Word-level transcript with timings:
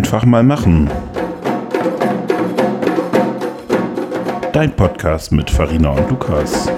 Einfach 0.00 0.24
mal 0.24 0.42
machen. 0.42 0.88
Dein 4.50 4.74
Podcast 4.74 5.30
mit 5.30 5.50
Farina 5.50 5.90
und 5.90 6.08
Lukas. 6.08 6.68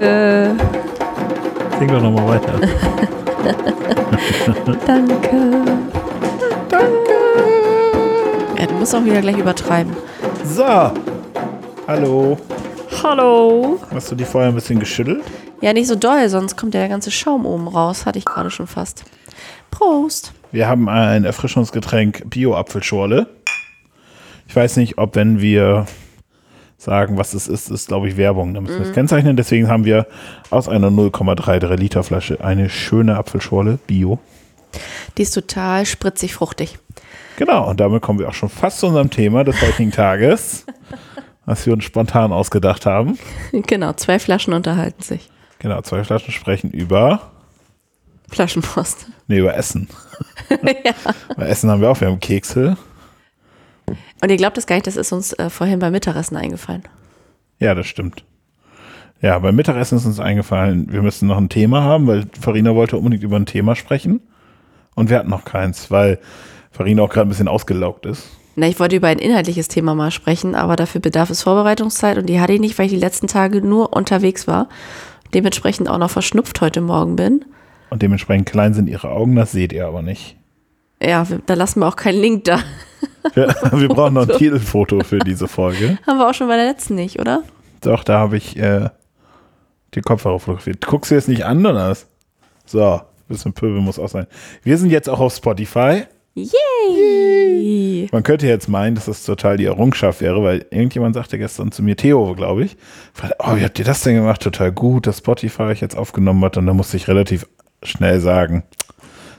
Äh, 0.00 0.48
Sing 1.78 1.86
doch 1.86 2.02
nochmal 2.02 2.26
weiter. 2.30 2.52
danke. 4.86 5.36
Danke. 6.68 7.14
Ja, 8.58 8.66
du 8.66 8.74
musst 8.74 8.92
auch 8.92 9.04
wieder 9.04 9.20
gleich 9.20 9.38
übertreiben. 9.38 9.92
So. 10.44 10.90
Hallo. 11.86 12.36
Hallo. 13.04 13.78
Hast 13.92 14.10
du 14.10 14.14
die 14.14 14.24
vorher 14.24 14.48
ein 14.48 14.54
bisschen 14.54 14.80
geschüttelt? 14.80 15.22
Ja, 15.60 15.74
nicht 15.74 15.88
so 15.88 15.94
doll, 15.94 16.26
sonst 16.30 16.56
kommt 16.56 16.72
ja 16.72 16.80
der 16.80 16.88
ganze 16.88 17.10
Schaum 17.10 17.44
oben 17.44 17.68
raus. 17.68 18.06
Hatte 18.06 18.18
ich 18.18 18.24
gerade 18.24 18.50
schon 18.50 18.66
fast. 18.66 19.04
Prost. 19.70 20.32
Wir 20.52 20.68
haben 20.68 20.88
ein 20.88 21.24
Erfrischungsgetränk 21.24 22.22
Bio-Apfelschorle. 22.30 23.26
Ich 24.48 24.56
weiß 24.56 24.78
nicht, 24.78 24.96
ob 24.96 25.16
wenn 25.16 25.42
wir 25.42 25.84
sagen, 26.78 27.18
was 27.18 27.34
es 27.34 27.46
ist, 27.46 27.70
ist, 27.70 27.88
glaube 27.88 28.08
ich, 28.08 28.16
Werbung. 28.16 28.54
Da 28.54 28.62
müssen 28.62 28.78
wir 28.78 28.86
es 28.86 28.94
kennzeichnen. 28.94 29.36
Deswegen 29.36 29.68
haben 29.68 29.84
wir 29.84 30.06
aus 30.48 30.66
einer 30.66 30.88
0,33 30.88 31.76
Liter 31.76 32.02
Flasche 32.04 32.42
eine 32.42 32.70
schöne 32.70 33.18
Apfelschorle, 33.18 33.78
Bio. 33.86 34.18
Die 35.18 35.22
ist 35.22 35.32
total 35.32 35.84
spritzig, 35.84 36.34
fruchtig. 36.34 36.78
Genau, 37.36 37.68
und 37.68 37.80
damit 37.80 38.00
kommen 38.00 38.18
wir 38.18 38.28
auch 38.28 38.34
schon 38.34 38.48
fast 38.48 38.78
zu 38.78 38.86
unserem 38.86 39.10
Thema 39.10 39.44
des 39.44 39.60
heutigen 39.60 39.90
Tages, 39.90 40.64
was 41.46 41.66
wir 41.66 41.72
uns 41.72 41.84
spontan 41.84 42.32
ausgedacht 42.32 42.86
haben. 42.86 43.18
Genau, 43.66 43.92
zwei 43.92 44.18
Flaschen 44.18 44.52
unterhalten 44.52 45.02
sich. 45.02 45.30
Genau, 45.58 45.80
zwei 45.82 46.04
Flaschen 46.04 46.32
sprechen 46.32 46.70
über, 46.70 47.30
Flaschenpost. 48.28 49.06
nee, 49.28 49.38
über 49.38 49.56
Essen. 49.56 49.88
ja. 50.50 50.92
Bei 51.36 51.46
Essen 51.46 51.70
haben 51.70 51.80
wir 51.80 51.90
auch, 51.90 52.00
wir 52.00 52.08
haben 52.08 52.20
Kekse. 52.20 52.76
Und 54.20 54.30
ihr 54.30 54.36
glaubt 54.36 54.56
das 54.56 54.66
gar 54.66 54.76
nicht, 54.76 54.86
das 54.86 54.96
ist 54.96 55.12
uns 55.12 55.32
äh, 55.34 55.50
vorhin 55.50 55.78
beim 55.78 55.92
Mittagessen 55.92 56.36
eingefallen. 56.36 56.82
Ja, 57.60 57.74
das 57.74 57.86
stimmt. 57.86 58.24
Ja, 59.20 59.38
beim 59.38 59.54
Mittagessen 59.54 59.96
ist 59.96 60.06
uns 60.06 60.20
eingefallen, 60.20 60.92
wir 60.92 61.02
müssen 61.02 61.28
noch 61.28 61.38
ein 61.38 61.48
Thema 61.48 61.82
haben, 61.82 62.06
weil 62.06 62.26
Farina 62.38 62.74
wollte 62.74 62.96
unbedingt 62.96 63.22
über 63.22 63.36
ein 63.36 63.46
Thema 63.46 63.76
sprechen. 63.76 64.20
Und 64.94 65.10
wir 65.10 65.18
hatten 65.18 65.30
noch 65.30 65.44
keins, 65.44 65.90
weil 65.90 66.18
Farina 66.70 67.02
auch 67.02 67.10
gerade 67.10 67.26
ein 67.26 67.30
bisschen 67.30 67.48
ausgelaugt 67.48 68.06
ist. 68.06 68.28
Na, 68.56 68.68
ich 68.68 68.78
wollte 68.78 68.96
über 68.96 69.08
ein 69.08 69.18
inhaltliches 69.18 69.68
Thema 69.68 69.94
mal 69.94 70.10
sprechen, 70.10 70.54
aber 70.54 70.76
dafür 70.76 71.00
bedarf 71.00 71.30
es 71.30 71.42
Vorbereitungszeit 71.42 72.18
und 72.18 72.26
die 72.26 72.40
hatte 72.40 72.52
ich 72.52 72.60
nicht, 72.60 72.78
weil 72.78 72.86
ich 72.86 72.92
die 72.92 72.98
letzten 72.98 73.26
Tage 73.26 73.60
nur 73.60 73.92
unterwegs 73.94 74.46
war. 74.46 74.68
Dementsprechend 75.32 75.88
auch 75.88 75.98
noch 75.98 76.10
verschnupft 76.10 76.60
heute 76.60 76.80
Morgen 76.80 77.16
bin. 77.16 77.44
Und 77.90 78.02
dementsprechend 78.02 78.46
klein 78.48 78.74
sind 78.74 78.88
ihre 78.88 79.10
Augen, 79.10 79.34
das 79.34 79.52
seht 79.52 79.72
ihr 79.72 79.86
aber 79.86 80.02
nicht. 80.02 80.36
Ja, 81.02 81.28
wir- 81.28 81.40
da 81.44 81.54
lassen 81.54 81.80
wir 81.80 81.88
auch 81.88 81.96
keinen 81.96 82.20
Link 82.20 82.44
da. 82.44 82.60
Wir, 83.34 83.48
wir 83.72 83.88
brauchen 83.88 84.14
noch 84.14 84.28
ein 84.28 84.36
Titelfoto 84.38 85.00
für 85.02 85.18
diese 85.18 85.48
Folge. 85.48 85.98
Haben 86.06 86.18
wir 86.18 86.28
auch 86.28 86.34
schon 86.34 86.46
bei 86.48 86.56
der 86.56 86.66
letzten 86.66 86.94
nicht, 86.94 87.18
oder? 87.20 87.42
Doch, 87.80 88.04
da 88.04 88.18
habe 88.18 88.36
ich 88.36 88.56
äh, 88.58 88.90
die 89.94 90.02
Kopfhörer 90.02 90.38
fotografiert. 90.38 90.84
Guckst 90.86 91.10
du 91.10 91.14
jetzt 91.14 91.28
nicht 91.28 91.44
an, 91.44 91.64
was? 91.64 92.06
So, 92.66 93.00
bisschen 93.28 93.54
Pöbel 93.54 93.80
muss 93.80 93.98
auch 93.98 94.08
sein. 94.10 94.26
Wir 94.62 94.76
sind 94.76 94.90
jetzt 94.90 95.08
auch 95.08 95.20
auf 95.20 95.34
Spotify. 95.34 96.02
Yay! 96.34 98.08
Man 98.12 98.22
könnte 98.22 98.46
jetzt 98.46 98.68
meinen, 98.68 98.94
dass 98.96 99.04
das 99.06 99.24
total 99.24 99.56
die 99.56 99.66
Errungenschaft 99.66 100.20
wäre, 100.20 100.42
weil 100.42 100.66
irgendjemand 100.70 101.14
sagte 101.14 101.38
gestern 101.38 101.70
zu 101.72 101.82
mir, 101.82 101.96
Theo, 101.96 102.34
glaube 102.34 102.64
ich, 102.64 102.76
oh, 103.38 103.56
wie 103.56 103.64
habt 103.64 103.78
ihr 103.78 103.84
das 103.84 104.02
denn 104.02 104.16
gemacht? 104.16 104.42
Total 104.42 104.72
gut, 104.72 105.06
dass 105.06 105.18
Spotify 105.18 105.62
euch 105.62 105.80
jetzt 105.80 105.96
aufgenommen 105.96 106.44
hat. 106.44 106.56
Und 106.56 106.66
da 106.66 106.74
musste 106.74 106.96
ich 106.96 107.08
relativ 107.08 107.46
schnell 107.82 108.20
sagen, 108.20 108.64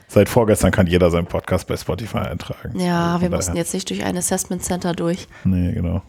seit 0.08 0.28
vorgestern 0.28 0.70
kann 0.70 0.86
jeder 0.86 1.10
seinen 1.10 1.26
Podcast 1.26 1.66
bei 1.68 1.76
Spotify 1.76 2.18
eintragen. 2.18 2.78
Ja, 2.80 3.12
Also 3.14 3.20
wir 3.22 3.28
von 3.28 3.36
mussten 3.36 3.52
daher- 3.52 3.62
jetzt 3.62 3.74
nicht 3.74 3.90
durch 3.90 4.04
ein 4.04 4.16
Assessment 4.16 4.62
Center 4.64 4.92
durch. 4.94 5.26
Nee, 5.44 5.72
genau. 5.72 6.02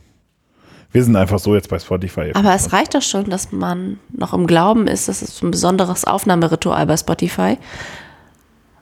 Wir 0.94 1.04
sind 1.04 1.18
einfach 1.18 1.40
so 1.40 1.54
jetzt 1.54 1.68
bei 1.70 1.80
Spotify. 1.80 2.32
Aber 2.34 2.54
es 2.56 2.72
reicht 2.72 2.96
doch 2.96 3.02
schon, 3.02 3.30
dass 3.30 3.52
man 3.52 4.00
noch 4.14 4.34
im 4.34 4.48
Glauben 4.48 4.88
ist, 4.88 5.10
das 5.10 5.22
ist 5.22 5.44
ein 5.44 5.52
besonderes 5.52 6.06
Aufnahmeritual 6.06 6.86
bei 6.88 6.96
Spotify. 6.96 7.58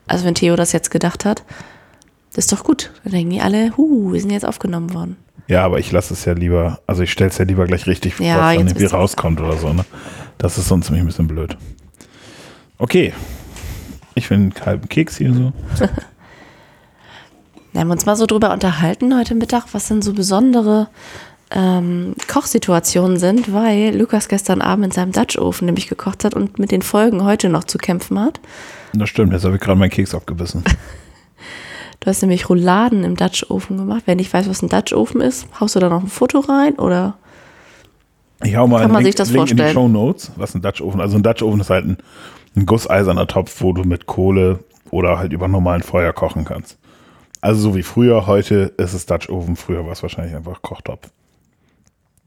Also 0.08 0.24
wenn 0.24 0.36
Theo 0.36 0.56
das 0.56 0.72
jetzt 0.72 0.92
gedacht 0.92 1.26
hat, 1.26 1.44
das 2.36 2.46
ist 2.46 2.52
doch 2.52 2.64
gut. 2.64 2.92
Dann 3.04 3.14
denken 3.14 3.32
die 3.32 3.42
alle, 3.42 3.76
huh, 3.78 4.12
wir 4.12 4.20
sind 4.20 4.30
jetzt 4.30 4.46
aufgenommen 4.46 4.94
worden. 4.94 5.16
Ja, 5.48 5.64
aber 5.64 5.80
ich 5.80 5.92
lasse 5.92 6.14
es 6.14 6.26
ja 6.26 6.34
lieber, 6.34 6.80
also 6.86 7.04
ich 7.04 7.12
stelle 7.12 7.30
es 7.30 7.38
ja 7.38 7.46
lieber 7.46 7.66
gleich 7.66 7.88
richtig 7.88 8.16
vor, 8.16 8.26
Ja, 8.26 8.52
jetzt 8.52 8.60
irgendwie 8.60 8.86
rauskommt 8.86 9.40
oder 9.40 9.58
so. 9.58 9.72
Ne? 9.72 9.86
Das 10.38 10.58
ist 10.58 10.68
sonst 10.68 10.90
nämlich 10.90 11.04
ein 11.04 11.08
bisschen 11.08 11.28
blöd. 11.28 11.58
Okay. 12.78 13.14
Ich 14.16 14.30
will 14.30 14.38
einen 14.38 14.54
kalten 14.54 14.90
Keks 14.90 15.18
hier 15.18 15.34
so. 15.34 15.54
Wir 17.72 17.82
haben 17.82 17.92
uns 17.92 18.06
mal 18.06 18.16
so 18.16 18.26
drüber 18.26 18.52
unterhalten 18.52 19.18
heute 19.18 19.36
Mittag, 19.36 19.68
was 19.72 19.88
denn 19.88 20.02
so 20.02 20.14
besondere 20.14 20.88
ähm, 21.52 22.16
Kochsituationen 22.28 23.18
sind, 23.18 23.54
weil 23.54 23.96
Lukas 23.96 24.28
gestern 24.28 24.62
Abend 24.62 24.86
in 24.86 24.92
seinem 24.92 25.12
Dutch-Ofen 25.12 25.68
nämlich 25.68 25.88
gekocht 25.88 26.26
hat 26.26 26.34
und 26.34 26.60
mit 26.60 26.72
den 26.72 26.82
Folgen 26.82 27.24
heute 27.24 27.50
noch 27.50 27.64
zu 27.64 27.78
kämpfen 27.78 28.20
hat. 28.20 28.40
Das 28.94 29.10
stimmt, 29.10 29.32
jetzt 29.32 29.46
habe 29.46 29.56
ich 29.56 29.62
gerade 29.62 29.80
meinen 29.80 29.90
Keks 29.90 30.14
abgebissen. 30.16 30.64
Du 32.06 32.12
hast 32.12 32.22
nämlich 32.22 32.48
Rouladen 32.48 33.04
im 33.04 33.16
Dutch-Ofen 33.16 33.78
gemacht. 33.78 34.04
Wer 34.06 34.16
nicht 34.16 34.32
weiß, 34.32 34.48
was 34.48 34.62
ein 34.62 34.70
Dutch-Ofen 34.70 35.22
ist, 35.22 35.48
haust 35.60 35.76
du 35.76 35.80
da 35.80 35.90
noch 35.90 36.04
ein 36.04 36.08
Foto 36.08 36.38
rein 36.38 36.76
oder? 36.76 37.16
Ich 38.44 38.56
hau 38.56 38.68
mal 38.68 38.82
Kann 38.82 38.92
man 38.92 39.02
Link, 39.02 39.08
sich 39.08 39.16
das 39.16 39.32
Link 39.32 39.50
in 39.50 39.58
die 39.58 39.64
vorstellen? 39.64 39.74
Show 39.74 39.88
Notes, 39.88 40.32
was 40.36 40.54
ein 40.54 40.62
Dutch 40.62 40.82
Oven. 40.82 41.02
Also 41.02 41.18
ein 41.18 41.24
Dutch 41.24 41.42
Oven 41.42 41.60
ist 41.62 41.72
halt 41.72 41.86
ein, 41.86 41.98
ein 42.56 42.68
gusseiserner 42.68 43.26
Topf, 43.26 43.60
wo 43.60 43.74
du 43.74 43.86
mit 43.86 44.06
Kohle 44.06 44.60
oder 44.92 45.18
halt 45.18 45.34
über 45.34 45.48
normalen 45.48 45.82
Feuer 45.82 46.14
kochen 46.14 46.46
kannst. 46.46 46.78
Also 47.42 47.60
so 47.62 47.76
wie 47.76 47.82
früher, 47.82 48.28
heute 48.28 48.72
ist 48.78 48.94
es 48.94 49.08
Dutch 49.08 49.28
Oven, 49.30 49.56
früher 49.56 49.84
war 49.84 49.94
es 49.94 50.04
wahrscheinlich 50.04 50.36
einfach 50.36 50.62
Kochtopf. 50.62 51.10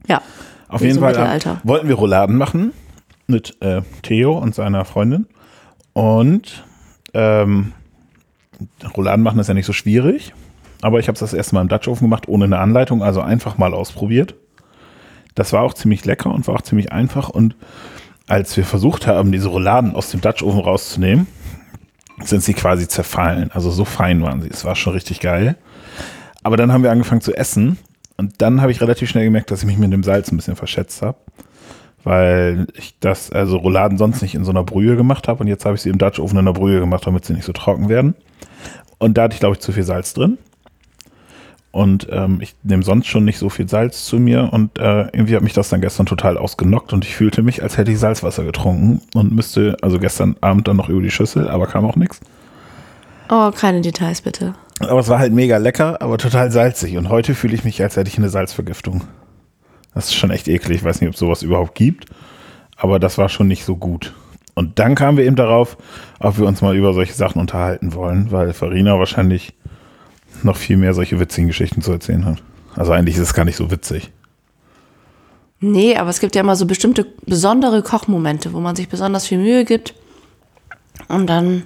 Ja. 0.08 0.22
Auf 0.66 0.80
jeden 0.80 0.94
so 0.94 1.00
Fall 1.02 1.12
Mittelalter. 1.12 1.60
wollten 1.62 1.86
wir 1.86 1.94
Rouladen 1.94 2.36
machen 2.36 2.72
mit 3.28 3.56
äh, 3.60 3.82
Theo 4.02 4.36
und 4.36 4.56
seiner 4.56 4.84
Freundin. 4.84 5.26
Und 5.92 6.64
ähm, 7.14 7.74
Rouladen 8.96 9.22
machen 9.22 9.38
ist 9.38 9.48
ja 9.48 9.54
nicht 9.54 9.66
so 9.66 9.72
schwierig. 9.72 10.32
Aber 10.80 11.00
ich 11.00 11.08
habe 11.08 11.14
es 11.14 11.20
das 11.20 11.34
erste 11.34 11.54
Mal 11.54 11.62
im 11.62 11.68
Dutch 11.68 11.88
Oven 11.88 12.04
gemacht, 12.04 12.28
ohne 12.28 12.44
eine 12.44 12.58
Anleitung, 12.58 13.02
also 13.02 13.20
einfach 13.20 13.58
mal 13.58 13.74
ausprobiert. 13.74 14.34
Das 15.34 15.52
war 15.52 15.62
auch 15.62 15.74
ziemlich 15.74 16.04
lecker 16.04 16.30
und 16.30 16.46
war 16.46 16.54
auch 16.54 16.62
ziemlich 16.62 16.92
einfach. 16.92 17.28
Und 17.28 17.56
als 18.26 18.56
wir 18.56 18.64
versucht 18.64 19.06
haben, 19.06 19.32
diese 19.32 19.48
Rouladen 19.48 19.94
aus 19.94 20.10
dem 20.10 20.20
Dutch 20.20 20.42
Oven 20.42 20.60
rauszunehmen, 20.60 21.26
sind 22.22 22.42
sie 22.42 22.54
quasi 22.54 22.88
zerfallen. 22.88 23.50
Also 23.52 23.70
so 23.70 23.84
fein 23.84 24.22
waren 24.22 24.42
sie. 24.42 24.48
Es 24.48 24.64
war 24.64 24.76
schon 24.76 24.92
richtig 24.92 25.20
geil. 25.20 25.56
Aber 26.42 26.56
dann 26.56 26.72
haben 26.72 26.82
wir 26.82 26.90
angefangen 26.90 27.20
zu 27.20 27.34
essen. 27.34 27.78
Und 28.16 28.42
dann 28.42 28.60
habe 28.60 28.72
ich 28.72 28.80
relativ 28.80 29.08
schnell 29.08 29.24
gemerkt, 29.24 29.50
dass 29.50 29.60
ich 29.60 29.66
mich 29.66 29.78
mit 29.78 29.92
dem 29.92 30.02
Salz 30.02 30.30
ein 30.30 30.36
bisschen 30.36 30.56
verschätzt 30.56 31.02
habe. 31.02 31.18
Weil 32.04 32.66
ich 32.74 32.98
das, 33.00 33.30
also 33.30 33.58
Rouladen 33.58 33.98
sonst 33.98 34.22
nicht 34.22 34.34
in 34.34 34.44
so 34.44 34.50
einer 34.50 34.64
Brühe 34.64 34.96
gemacht 34.96 35.28
habe. 35.28 35.40
Und 35.40 35.46
jetzt 35.46 35.64
habe 35.64 35.76
ich 35.76 35.82
sie 35.82 35.90
im 35.90 35.98
Dutch 35.98 36.18
Oven 36.18 36.38
in 36.38 36.46
einer 36.46 36.52
Brühe 36.52 36.80
gemacht, 36.80 37.06
damit 37.06 37.24
sie 37.24 37.34
nicht 37.34 37.44
so 37.44 37.52
trocken 37.52 37.88
werden. 37.88 38.14
Und 38.98 39.16
da 39.16 39.24
hatte 39.24 39.34
ich, 39.34 39.40
glaube 39.40 39.54
ich, 39.54 39.60
zu 39.60 39.72
viel 39.72 39.84
Salz 39.84 40.14
drin. 40.14 40.38
Und 41.70 42.08
ähm, 42.10 42.38
ich 42.40 42.54
nehme 42.62 42.82
sonst 42.82 43.06
schon 43.06 43.24
nicht 43.24 43.38
so 43.38 43.50
viel 43.50 43.68
Salz 43.68 44.04
zu 44.04 44.18
mir. 44.18 44.52
Und 44.52 44.78
äh, 44.78 45.02
irgendwie 45.12 45.36
hat 45.36 45.42
mich 45.42 45.52
das 45.52 45.68
dann 45.68 45.80
gestern 45.80 46.06
total 46.06 46.36
ausgenockt. 46.36 46.92
Und 46.92 47.04
ich 47.04 47.14
fühlte 47.14 47.42
mich, 47.42 47.62
als 47.62 47.76
hätte 47.76 47.92
ich 47.92 47.98
Salzwasser 47.98 48.44
getrunken. 48.44 49.02
Und 49.14 49.32
müsste, 49.32 49.76
also 49.82 49.98
gestern 49.98 50.36
Abend 50.40 50.66
dann 50.66 50.76
noch 50.76 50.88
über 50.88 51.02
die 51.02 51.10
Schüssel, 51.10 51.48
aber 51.48 51.66
kam 51.66 51.84
auch 51.84 51.96
nichts. 51.96 52.20
Oh, 53.28 53.50
keine 53.50 53.80
Details 53.80 54.22
bitte. 54.22 54.54
Aber 54.80 55.00
es 55.00 55.08
war 55.08 55.18
halt 55.18 55.32
mega 55.32 55.58
lecker, 55.58 56.00
aber 56.00 56.18
total 56.18 56.50
salzig. 56.50 56.96
Und 56.96 57.08
heute 57.10 57.34
fühle 57.34 57.54
ich 57.54 57.64
mich, 57.64 57.82
als 57.82 57.96
hätte 57.96 58.08
ich 58.08 58.18
eine 58.18 58.30
Salzvergiftung. 58.30 59.02
Das 59.94 60.06
ist 60.06 60.14
schon 60.14 60.30
echt 60.30 60.48
eklig. 60.48 60.78
Ich 60.78 60.84
weiß 60.84 61.00
nicht, 61.00 61.08
ob 61.08 61.14
es 61.14 61.20
sowas 61.20 61.42
überhaupt 61.42 61.74
gibt. 61.74 62.06
Aber 62.76 62.98
das 62.98 63.18
war 63.18 63.28
schon 63.28 63.48
nicht 63.48 63.64
so 63.64 63.76
gut. 63.76 64.14
Und 64.54 64.78
dann 64.78 64.94
kamen 64.94 65.18
wir 65.18 65.24
eben 65.24 65.36
darauf, 65.36 65.76
ob 66.20 66.38
wir 66.38 66.46
uns 66.46 66.62
mal 66.62 66.76
über 66.76 66.92
solche 66.94 67.14
Sachen 67.14 67.40
unterhalten 67.40 67.94
wollen, 67.94 68.30
weil 68.30 68.52
Farina 68.52 68.98
wahrscheinlich 68.98 69.52
noch 70.42 70.56
viel 70.56 70.76
mehr 70.76 70.94
solche 70.94 71.18
witzigen 71.20 71.48
Geschichten 71.48 71.82
zu 71.82 71.92
erzählen 71.92 72.24
hat. 72.24 72.42
Also 72.76 72.92
eigentlich 72.92 73.16
ist 73.16 73.22
es 73.22 73.34
gar 73.34 73.44
nicht 73.44 73.56
so 73.56 73.70
witzig. 73.70 74.10
Nee, 75.60 75.96
aber 75.96 76.10
es 76.10 76.20
gibt 76.20 76.36
ja 76.36 76.42
immer 76.42 76.54
so 76.54 76.66
bestimmte 76.66 77.04
besondere 77.26 77.82
Kochmomente, 77.82 78.52
wo 78.52 78.60
man 78.60 78.76
sich 78.76 78.88
besonders 78.88 79.26
viel 79.26 79.38
Mühe 79.38 79.64
gibt. 79.64 79.94
Und 81.08 81.26
dann 81.26 81.64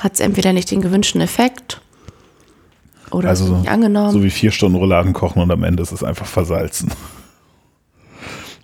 hat 0.00 0.14
es 0.14 0.20
entweder 0.20 0.52
nicht 0.52 0.70
den 0.70 0.82
gewünschten 0.82 1.20
Effekt 1.20 1.80
oder 3.10 3.30
Also 3.30 3.56
nicht 3.56 3.70
angenommen. 3.70 4.10
so 4.12 4.22
wie 4.22 4.30
vier 4.30 4.50
Stunden 4.50 4.76
Rouladen 4.76 5.14
kochen 5.14 5.40
und 5.40 5.50
am 5.50 5.64
Ende 5.64 5.82
ist 5.82 5.92
es 5.92 6.04
einfach 6.04 6.26
versalzen. 6.26 6.90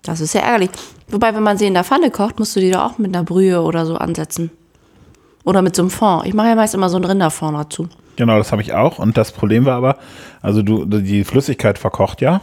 das 0.02 0.20
ist 0.20 0.34
ja 0.34 0.42
ärgerlich. 0.42 0.70
Wobei, 1.08 1.34
wenn 1.34 1.42
man 1.42 1.56
sie 1.56 1.66
in 1.66 1.74
der 1.74 1.84
Pfanne 1.84 2.10
kocht, 2.10 2.38
musst 2.38 2.54
du 2.56 2.60
die 2.60 2.70
doch 2.70 2.82
auch 2.92 2.98
mit 2.98 3.14
einer 3.14 3.24
Brühe 3.24 3.62
oder 3.62 3.86
so 3.86 3.96
ansetzen. 3.96 4.50
Oder 5.44 5.62
mit 5.62 5.76
so 5.76 5.82
einem 5.82 5.90
Fond. 5.90 6.26
Ich 6.26 6.34
mache 6.34 6.48
ja 6.48 6.54
meist 6.54 6.74
immer 6.74 6.88
so 6.88 6.96
einen 6.96 7.04
Rinderfond 7.04 7.56
dazu. 7.56 7.88
Genau, 8.16 8.38
das 8.38 8.52
habe 8.52 8.62
ich 8.62 8.72
auch. 8.72 8.98
Und 8.98 9.16
das 9.16 9.32
Problem 9.32 9.64
war 9.64 9.76
aber, 9.76 9.98
also 10.40 10.62
du, 10.62 10.84
die 10.86 11.24
Flüssigkeit 11.24 11.78
verkocht 11.78 12.20
ja, 12.20 12.40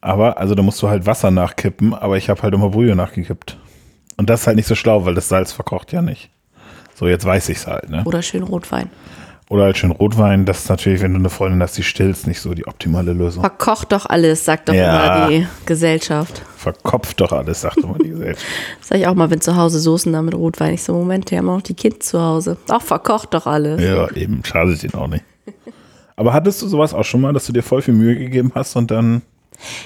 Aber, 0.00 0.38
also 0.38 0.54
da 0.54 0.62
musst 0.62 0.80
du 0.82 0.88
halt 0.88 1.04
Wasser 1.06 1.30
nachkippen, 1.30 1.92
aber 1.92 2.16
ich 2.16 2.30
habe 2.30 2.42
halt 2.42 2.54
immer 2.54 2.70
Brühe 2.70 2.94
nachgekippt. 2.96 3.58
Und 4.16 4.30
das 4.30 4.42
ist 4.42 4.46
halt 4.46 4.56
nicht 4.56 4.68
so 4.68 4.74
schlau, 4.74 5.04
weil 5.04 5.14
das 5.14 5.28
Salz 5.28 5.52
verkocht 5.52 5.92
ja 5.92 6.00
nicht. 6.02 6.30
So, 6.94 7.06
jetzt 7.06 7.24
weiß 7.24 7.48
ich's 7.50 7.66
halt, 7.66 7.90
ne? 7.90 8.02
Oder 8.04 8.22
schön 8.22 8.42
Rotwein. 8.42 8.90
Oder 9.50 9.64
halt 9.64 9.76
schön 9.78 9.90
Rotwein, 9.90 10.44
das 10.46 10.60
ist 10.60 10.68
natürlich, 10.68 11.00
wenn 11.02 11.12
du 11.12 11.18
eine 11.18 11.28
Freundin 11.28 11.60
hast, 11.60 11.76
die 11.76 11.82
stillst, 11.82 12.28
nicht 12.28 12.40
so 12.40 12.54
die 12.54 12.68
optimale 12.68 13.12
Lösung. 13.12 13.42
Verkocht 13.42 13.90
doch 13.90 14.06
alles, 14.06 14.44
sagt 14.44 14.68
doch 14.68 14.74
Ja. 14.74 15.26
immer 15.26 15.28
die 15.28 15.46
Gesellschaft. 15.66 16.42
Verkopft 16.56 17.20
doch 17.20 17.32
alles, 17.32 17.62
sagt 17.62 17.78
immer 17.78 17.98
die 17.98 18.10
Gesellschaft. 18.10 18.46
Sag 18.80 18.98
ich 18.98 19.08
auch 19.08 19.14
mal, 19.14 19.28
wenn 19.28 19.40
zu 19.40 19.56
Hause 19.56 19.80
Soßen 19.80 20.12
da 20.12 20.22
mit 20.22 20.34
Rotwein. 20.36 20.74
Ich 20.74 20.84
so, 20.84 20.92
Moment, 20.94 21.32
die 21.32 21.36
haben 21.36 21.48
auch 21.48 21.62
die 21.62 21.74
Kids 21.74 22.06
zu 22.10 22.22
Hause. 22.22 22.58
Auch 22.68 22.80
verkocht 22.82 23.34
doch 23.34 23.46
alles. 23.48 23.82
Ja, 23.82 24.08
eben, 24.14 24.40
schadet 24.44 24.84
ihnen 24.84 24.94
auch 24.94 25.08
nicht. 25.08 25.24
Aber 26.14 26.32
hattest 26.32 26.62
du 26.62 26.68
sowas 26.68 26.94
auch 26.94 27.04
schon 27.04 27.20
mal, 27.20 27.32
dass 27.32 27.46
du 27.46 27.52
dir 27.52 27.62
voll 27.64 27.82
viel 27.82 27.94
Mühe 27.94 28.14
gegeben 28.16 28.52
hast 28.54 28.76
und 28.76 28.92
dann, 28.92 29.22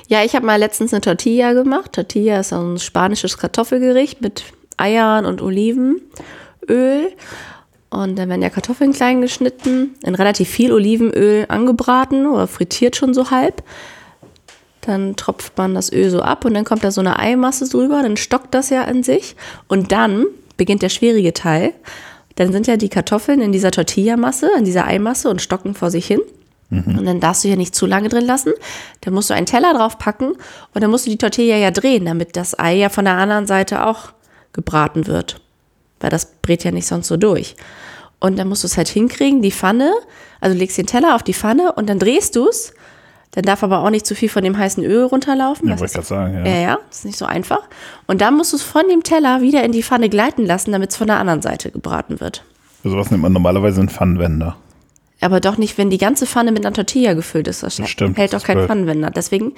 Ja, 0.09 0.23
ich 0.25 0.35
habe 0.37 0.45
mal 0.45 0.57
letztens 0.57 0.93
eine 0.93 1.01
Tortilla 1.01 1.55
gemacht. 1.55 1.95
Tortilla 1.95 2.39
ist 2.41 2.53
ein 2.53 2.79
spanisches 2.79 3.39
Kartoffelgericht 3.39 4.21
mit 4.21 4.45
Eiern 4.77 5.25
und 5.25 5.41
Olivenöl. 5.41 6.01
Und 7.95 8.17
dann 8.17 8.29
werden 8.29 8.43
ja 8.43 8.51
Kartoffeln 8.51 8.93
klein 8.93 9.21
geschnitten, 9.21 9.95
in 10.03 10.15
relativ 10.15 10.49
viel 10.49 10.73
Olivenöl 10.73 11.47
angebraten 11.49 12.27
oder 12.27 12.47
frittiert 12.47 12.97
schon 12.97 13.15
so 13.15 13.31
halb. 13.31 13.63
Dann 14.81 15.17
tropft 15.17 15.57
man 15.57 15.75
das 15.75 15.93
Öl 15.93 16.11
so 16.11 16.21
ab 16.21 16.45
und 16.45 16.55
dann 16.55 16.65
kommt 16.65 16.85
da 16.85 16.91
so 16.91 17.01
eine 17.01 17.19
Eimasse 17.19 17.69
drüber, 17.69 18.03
dann 18.03 18.17
stockt 18.17 18.53
das 18.53 18.71
ja 18.71 18.83
in 18.83 19.03
sich. 19.03 19.37
Und 19.69 19.93
dann 19.93 20.27
beginnt 20.57 20.83
der 20.83 20.89
schwierige 20.89 21.33
Teil. 21.33 21.73
Dann 22.35 22.53
sind 22.53 22.67
ja 22.67 22.77
die 22.77 22.89
Kartoffeln 22.89 23.41
in 23.41 23.53
dieser 23.53 23.71
Tortillamasse, 23.71 24.51
in 24.59 24.65
dieser 24.65 24.85
Eimasse 24.85 25.31
und 25.31 25.41
stocken 25.41 25.75
vor 25.75 25.91
sich 25.91 26.07
hin. 26.07 26.21
Und 26.71 27.05
dann 27.05 27.21
darfst 27.21 27.45
du 27.45 27.49
hier 27.49 27.57
nicht 27.57 27.75
zu 27.75 27.87
lange 27.87 28.09
drin 28.09 28.27
lassen. 28.27 28.53
Dann 29.03 29.15
musst 29.15 29.31
du 29.31 29.35
einen 29.35 29.47
Teller 29.47 29.75
drauf 29.75 29.99
packen 29.99 30.33
und 30.33 30.83
dann 30.83 30.91
musst 30.91 31.07
du 31.07 31.11
die 31.11 31.19
Tortilla 31.19 31.57
ja 31.57 31.71
drehen, 31.71 32.05
damit 32.05 32.37
das 32.37 32.59
Ei 32.59 32.75
ja 32.75 32.89
von 32.89 33.05
der 33.05 33.15
anderen 33.15 33.47
Seite 33.47 33.87
auch 33.87 34.13
gebraten 34.53 35.07
wird. 35.07 35.41
Weil 36.05 36.11
das 36.11 36.27
brät 36.43 36.63
ja 36.65 36.71
nicht 36.71 36.87
sonst 36.87 37.09
so 37.09 37.17
durch. 37.17 37.57
Und 38.21 38.39
dann 38.39 38.47
musst 38.47 38.63
du 38.63 38.67
es 38.67 38.77
halt 38.77 38.89
hinkriegen, 38.89 39.41
die 39.41 39.51
Pfanne, 39.51 39.91
also 40.39 40.55
legst 40.55 40.77
den 40.77 40.87
Teller 40.87 41.15
auf 41.15 41.23
die 41.23 41.33
Pfanne 41.33 41.73
und 41.73 41.89
dann 41.89 41.99
drehst 41.99 42.37
du 42.37 42.47
es. 42.47 42.75
Dann 43.31 43.45
darf 43.45 43.63
aber 43.63 43.79
auch 43.79 43.89
nicht 43.89 44.05
zu 44.05 44.15
viel 44.15 44.29
von 44.29 44.45
dem 44.45 44.59
heißen 44.59 44.85
Öl 44.85 45.05
runterlaufen. 45.05 45.67
ja, 45.67 45.73
Das 45.77 45.81
wollte 45.81 45.95
ich 45.95 45.99
ist- 46.03 46.09
sagen, 46.09 46.35
ja. 46.35 46.45
ja, 46.45 46.61
ja, 46.61 46.79
ist 46.91 47.07
nicht 47.07 47.17
so 47.17 47.25
einfach. 47.25 47.63
Und 48.07 48.21
dann 48.21 48.37
musst 48.37 48.53
du 48.53 48.57
es 48.59 48.63
von 48.63 48.83
dem 48.91 49.03
Teller 49.03 49.41
wieder 49.41 49.65
in 49.65 49.73
die 49.73 49.83
Pfanne 49.83 50.11
gleiten 50.11 50.45
lassen, 50.45 50.73
damit 50.73 50.91
es 50.91 50.97
von 50.97 51.07
der 51.07 51.17
anderen 51.19 51.41
Seite 51.41 51.71
gebraten 51.71 52.21
wird. 52.21 52.45
Für 52.83 52.91
sowas 52.91 53.11
nimmt 53.11 53.23
man 53.23 53.33
normalerweise 53.33 53.81
einen 53.81 53.89
Pfannenwender. 53.89 54.57
Aber 55.23 55.41
doch 55.41 55.57
nicht, 55.57 55.79
wenn 55.79 55.89
die 55.89 55.97
ganze 55.97 56.27
Pfanne 56.27 56.53
mit 56.53 56.67
einer 56.67 56.75
Tortilla 56.75 57.15
gefüllt 57.15 57.49
ist. 57.49 57.63
Das, 57.63 57.77
Das 57.77 57.89
stimmt, 57.89 58.19
hält 58.19 58.35
doch 58.35 58.43
kein. 58.45 58.67
Pfannenwender. 58.67 59.11
Deswegen, 59.11 59.53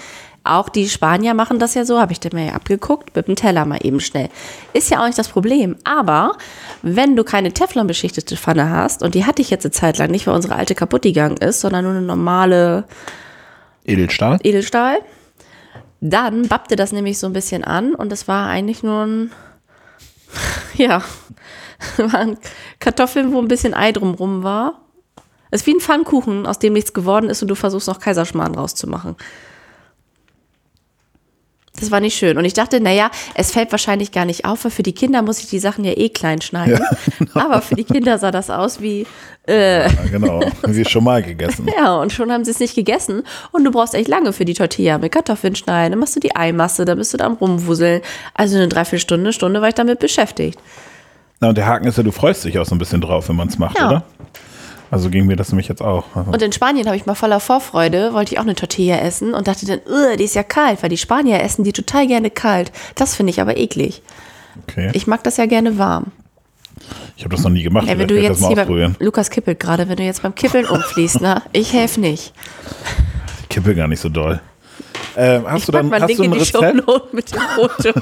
auch 0.47 0.69
die 0.69 0.89
Spanier 0.89 1.35
machen 1.35 1.59
das 1.59 1.75
ja 1.75 1.85
so, 1.85 2.01
habe 2.01 2.13
ich 2.13 2.21
dir 2.21 2.31
mir 2.33 2.47
ja 2.47 2.53
abgeguckt, 2.53 3.15
mit 3.17 3.29
dem 3.29 3.37
Teller 3.37 3.65
mal 3.65 3.79
eben 3.83 4.01
schnell. 4.01 4.29
Ist 4.73 4.91
ja 4.91 5.01
auch 5.01 5.07
nicht 5.07 5.19
das 5.19 5.29
Problem. 5.29 5.77
Aber 5.85 6.37
wenn 6.83 7.17
du 7.17 7.25
keine 7.25 7.53
Teflon-beschichtete 7.53 8.37
Pfanne 8.37 8.71
hast, 8.71 9.03
und 9.03 9.15
die 9.15 9.25
hatte 9.25 9.43
ich 9.43 9.51
jetzt 9.51 9.65
eine 9.65 9.73
Zeit 9.73 9.99
lang 9.99 10.11
nicht, 10.11 10.27
weil 10.27 10.35
unsere 10.35 10.57
alte 10.57 10.75
kaputt 10.75 11.03
gegangen 11.03 11.37
ist, 11.37 11.61
sondern 11.61 11.85
nur 11.85 11.93
eine 11.93 12.03
normale 12.03 12.85
Edelstahl? 13.85 14.39
Edelstahl, 14.43 14.99
dann 16.01 16.49
bappte 16.49 16.77
das 16.77 16.93
nämlich 16.93 17.19
so 17.19 17.27
ein 17.27 17.33
bisschen 17.33 17.65
an 17.65 17.95
und 17.95 18.13
es 18.13 18.29
war 18.29 18.49
eigentlich 18.49 18.83
nur 18.83 19.05
ein, 19.05 19.33
ja, 20.77 21.03
waren 21.97 22.39
Kartoffeln, 22.81 23.33
wo 23.33 23.39
ein 23.39 23.49
bisschen 23.49 23.75
Ei 23.75 23.93
drumrum 23.93 24.43
war. 24.43 24.81
Es 25.51 25.63
ist 25.63 25.67
wie 25.67 25.75
ein 25.75 25.81
Pfannkuchen, 25.81 26.47
aus 26.47 26.59
dem 26.59 26.73
nichts 26.73 26.93
geworden 26.93 27.31
ist 27.31 27.43
und 27.43 27.49
du 27.49 27.55
versuchst 27.55 27.89
noch 27.89 28.01
Kaiserschmarrn 28.01 28.55
rauszumachen. 28.55 29.17
Das 31.79 31.91
war 31.91 32.01
nicht 32.01 32.17
schön. 32.17 32.39
Und 32.39 32.45
ich 32.45 32.55
dachte, 32.55 32.81
naja, 32.81 33.11
es 33.35 33.51
fällt 33.53 33.71
wahrscheinlich 33.71 34.11
gar 34.13 34.25
nicht 34.25 34.45
auf, 34.45 34.65
weil 34.65 34.71
für 34.71 34.83
die 34.83 34.95
Kinder 34.95 35.23
muss 35.23 35.41
ich 35.41 35.49
die 35.49 35.59
Sachen 35.59 35.85
ja 35.85 35.93
eh 35.93 36.09
klein 36.09 36.41
schneiden. 36.41 36.81
Aber 37.35 37.61
für 37.61 37.75
die 37.75 37.85
Kinder 37.85 38.19
sah 38.19 38.31
das 38.31 38.49
aus 38.51 38.81
wie, 38.81 39.07
Ja, 39.47 39.89
genau. 40.11 40.41
Wir 40.67 40.89
schon 40.89 41.05
mal 41.05 41.23
gegessen. 41.23 41.69
ja, 41.77 41.97
und 41.97 42.13
schon 42.13 42.33
haben 42.33 42.45
sie 42.45 42.51
es 42.51 42.61
nicht 42.61 42.75
gegessen. 42.75 43.23
Und 43.53 43.65
du 43.65 43.71
brauchst 43.71 43.95
echt 43.95 44.09
lange 44.09 44.33
für 44.33 44.45
die 44.45 44.55
Tortilla 44.55 44.99
mit 44.99 45.13
Kartoffeln 45.13 45.55
schneiden. 45.55 45.93
Dann 45.93 46.01
machst 46.01 46.17
du 46.17 46.21
die 46.21 46.35
Eimasse, 46.35 46.85
dann 46.85 46.99
bist 46.99 47.13
du 47.13 47.19
da 47.19 47.27
am 47.27 47.35
Rumwuseln. 47.35 48.01
Also 48.35 48.57
eine 48.57 48.69
Dreiviertelstunde, 48.69 49.25
eine 49.27 49.33
Stunde 49.33 49.61
war 49.61 49.69
ich 49.69 49.75
damit 49.75 49.99
beschäftigt. 49.99 50.59
Na, 51.41 51.51
und 51.51 51.59
der 51.59 51.67
Haken 51.67 51.87
ist 51.87 51.99
ja, 51.99 52.03
du 52.03 52.13
freust 52.13 52.45
dich 52.45 52.59
auch 52.59 52.65
so 52.65 52.75
ein 52.75 52.79
bisschen 52.79 53.03
drauf, 53.03 53.29
wenn 53.29 53.37
man 53.37 53.49
es 53.49 53.59
macht, 53.59 53.79
Ja. 53.79 53.89
oder? 53.89 54.05
Also 54.91 55.11
ging 55.11 55.27
mir 55.27 55.37
das 55.37 55.51
nämlich 55.51 55.69
jetzt 55.69 55.83
auch. 55.83 56.05
Also, 56.15 56.31
Und 56.31 56.43
in 56.43 56.53
Spanien 56.53 56.87
habe 56.87 56.97
ich 56.97 57.07
mal 57.07 57.15
voller 57.15 57.41
Vorfreude, 57.41 58.13
wollte 58.13 58.33
ich 58.35 58.39
auch 58.39 58.45
eine 58.45 58.55
Tortilla 58.55 58.99
essen 58.99 59.35
und 59.35 59.49
dachte 59.49 59.67
dann, 59.67 59.81
"Ugh, 59.87 60.17
die 60.17 60.25
ist 60.25 60.35
ja 60.35 60.43
kalt, 60.43 60.83
weil 60.83 60.91
die 60.91 60.97
Spanier 60.97 61.43
essen 61.43 61.65
die 61.65 61.73
total 61.73 62.07
gerne 62.07 62.31
kalt. 62.31 62.71
Das 62.95 63.15
finde 63.17 63.31
ich 63.31 63.41
aber 63.41 63.57
eklig. 63.57 64.03
okay. 64.63 64.89
Ich, 64.91 64.97
Ich 64.97 65.07
mag 65.07 65.23
das 65.25 65.37
ja 65.39 65.47
gerne 65.47 65.77
warm. 65.79 66.07
habe 67.21 67.31
das 67.35 67.43
noch 67.43 67.51
nie 67.51 67.63
gemacht. 67.63 67.87
Ja, 67.89 67.99
wenn 67.99 68.07
du 68.09 68.17
ich 68.17 68.23
jetzt 68.23 68.47
hier 68.47 68.57
beim, 68.57 68.97
Lukas 69.01 69.31
kippelt 69.31 69.59
gerade, 69.59 69.89
wenn 69.89 69.97
du 69.97 70.03
jetzt 70.05 70.23
beim 70.23 70.35
Kippeln 70.35 70.67
umfließt, 70.71 71.21
ne? 71.21 71.43
Ich 71.53 71.73
helfe 71.73 72.01
nicht. 72.01 72.33
Ich 73.43 73.49
kippe 73.49 73.75
gar 73.75 73.89
nicht 73.89 74.01
so 74.01 74.09
doll. 74.09 74.41
Ähm, 75.17 75.45
hast 75.51 75.61
Ich 75.61 75.67
du 75.67 75.73
dann 75.73 75.89
mal 75.89 76.01
hast 76.01 76.09
Link 76.09 76.19
du 76.19 76.25
in 76.25 76.31
ein 76.31 76.35
die 76.35 76.39
Rezept? 76.41 76.77
Shownote 76.77 77.17
mit 77.17 77.35
dem 77.35 77.41
Foto. 77.41 77.93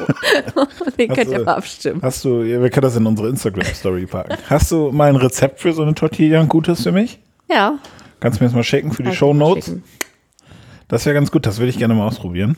Den 0.99 1.09
könnt 1.15 1.31
ihr 1.31 1.45
mal 1.45 1.55
abstimmen. 1.55 2.01
Hast 2.03 2.25
du, 2.25 2.43
ja, 2.43 2.61
wir 2.61 2.71
können 2.71 2.83
das 2.83 2.97
in 2.97 3.07
unsere 3.07 3.29
Instagram-Story 3.29 4.07
packen. 4.07 4.37
Hast 4.51 4.73
du 4.73 4.91
mal 4.91 5.09
ein 5.09 5.17
Rezept 5.17 5.61
für 5.61 5.73
so 5.73 5.83
eine 5.83 5.95
Tortilla, 5.95 6.41
ein 6.41 6.49
gutes 6.49 6.83
für 6.83 6.93
mich? 6.93 7.19
Ja. 7.49 7.79
Kannst 8.21 8.41
du 8.41 8.45
mir 8.45 8.49
das 8.49 8.57
mal 8.57 8.65
schicken 8.65 8.93
für 8.93 9.03
die 9.05 9.15
Show 9.15 9.33
Notes? 9.33 9.77
Das 10.89 11.07
wäre 11.07 11.15
ganz 11.15 11.31
gut, 11.31 11.47
das 11.47 11.59
würde 11.59 11.71
ich 11.71 11.79
gerne 11.79 11.95
mal 11.95 12.07
ausprobieren. 12.07 12.57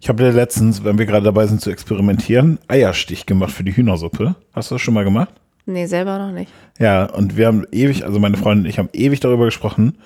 Ich 0.00 0.08
habe 0.08 0.22
ja 0.24 0.30
letztens, 0.30 0.84
wenn 0.84 0.98
wir 0.98 1.06
gerade 1.06 1.24
dabei 1.24 1.46
sind 1.46 1.60
zu 1.60 1.70
experimentieren, 1.70 2.58
Eierstich 2.68 3.26
gemacht 3.26 3.50
für 3.52 3.64
die 3.64 3.76
Hühnersuppe. 3.76 4.34
Hast 4.54 4.70
du 4.70 4.76
das 4.76 4.82
schon 4.82 4.94
mal 4.94 5.04
gemacht? 5.04 5.30
Nee, 5.66 5.86
selber 5.86 6.18
noch 6.18 6.32
nicht. 6.32 6.50
Ja, 6.78 7.04
und 7.04 7.36
wir 7.36 7.46
haben 7.46 7.66
ewig, 7.72 8.04
also 8.04 8.18
meine 8.18 8.36
Freundin 8.36 8.64
und 8.64 8.70
ich 8.70 8.78
haben 8.78 8.88
ewig 8.92 9.20
darüber 9.20 9.44
gesprochen, 9.44 9.98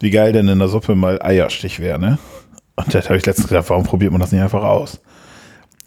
wie 0.00 0.10
geil 0.10 0.32
denn 0.32 0.48
in 0.48 0.58
der 0.58 0.68
Suppe 0.68 0.94
mal 0.94 1.20
Eierstich 1.20 1.80
wäre, 1.80 1.98
ne? 1.98 2.18
Und 2.78 2.94
da 2.94 3.02
habe 3.02 3.16
ich 3.16 3.26
letztens 3.26 3.48
gedacht, 3.48 3.68
warum 3.70 3.82
probiert 3.82 4.12
man 4.12 4.20
das 4.20 4.30
nicht 4.30 4.40
einfach 4.40 4.62
aus? 4.62 5.00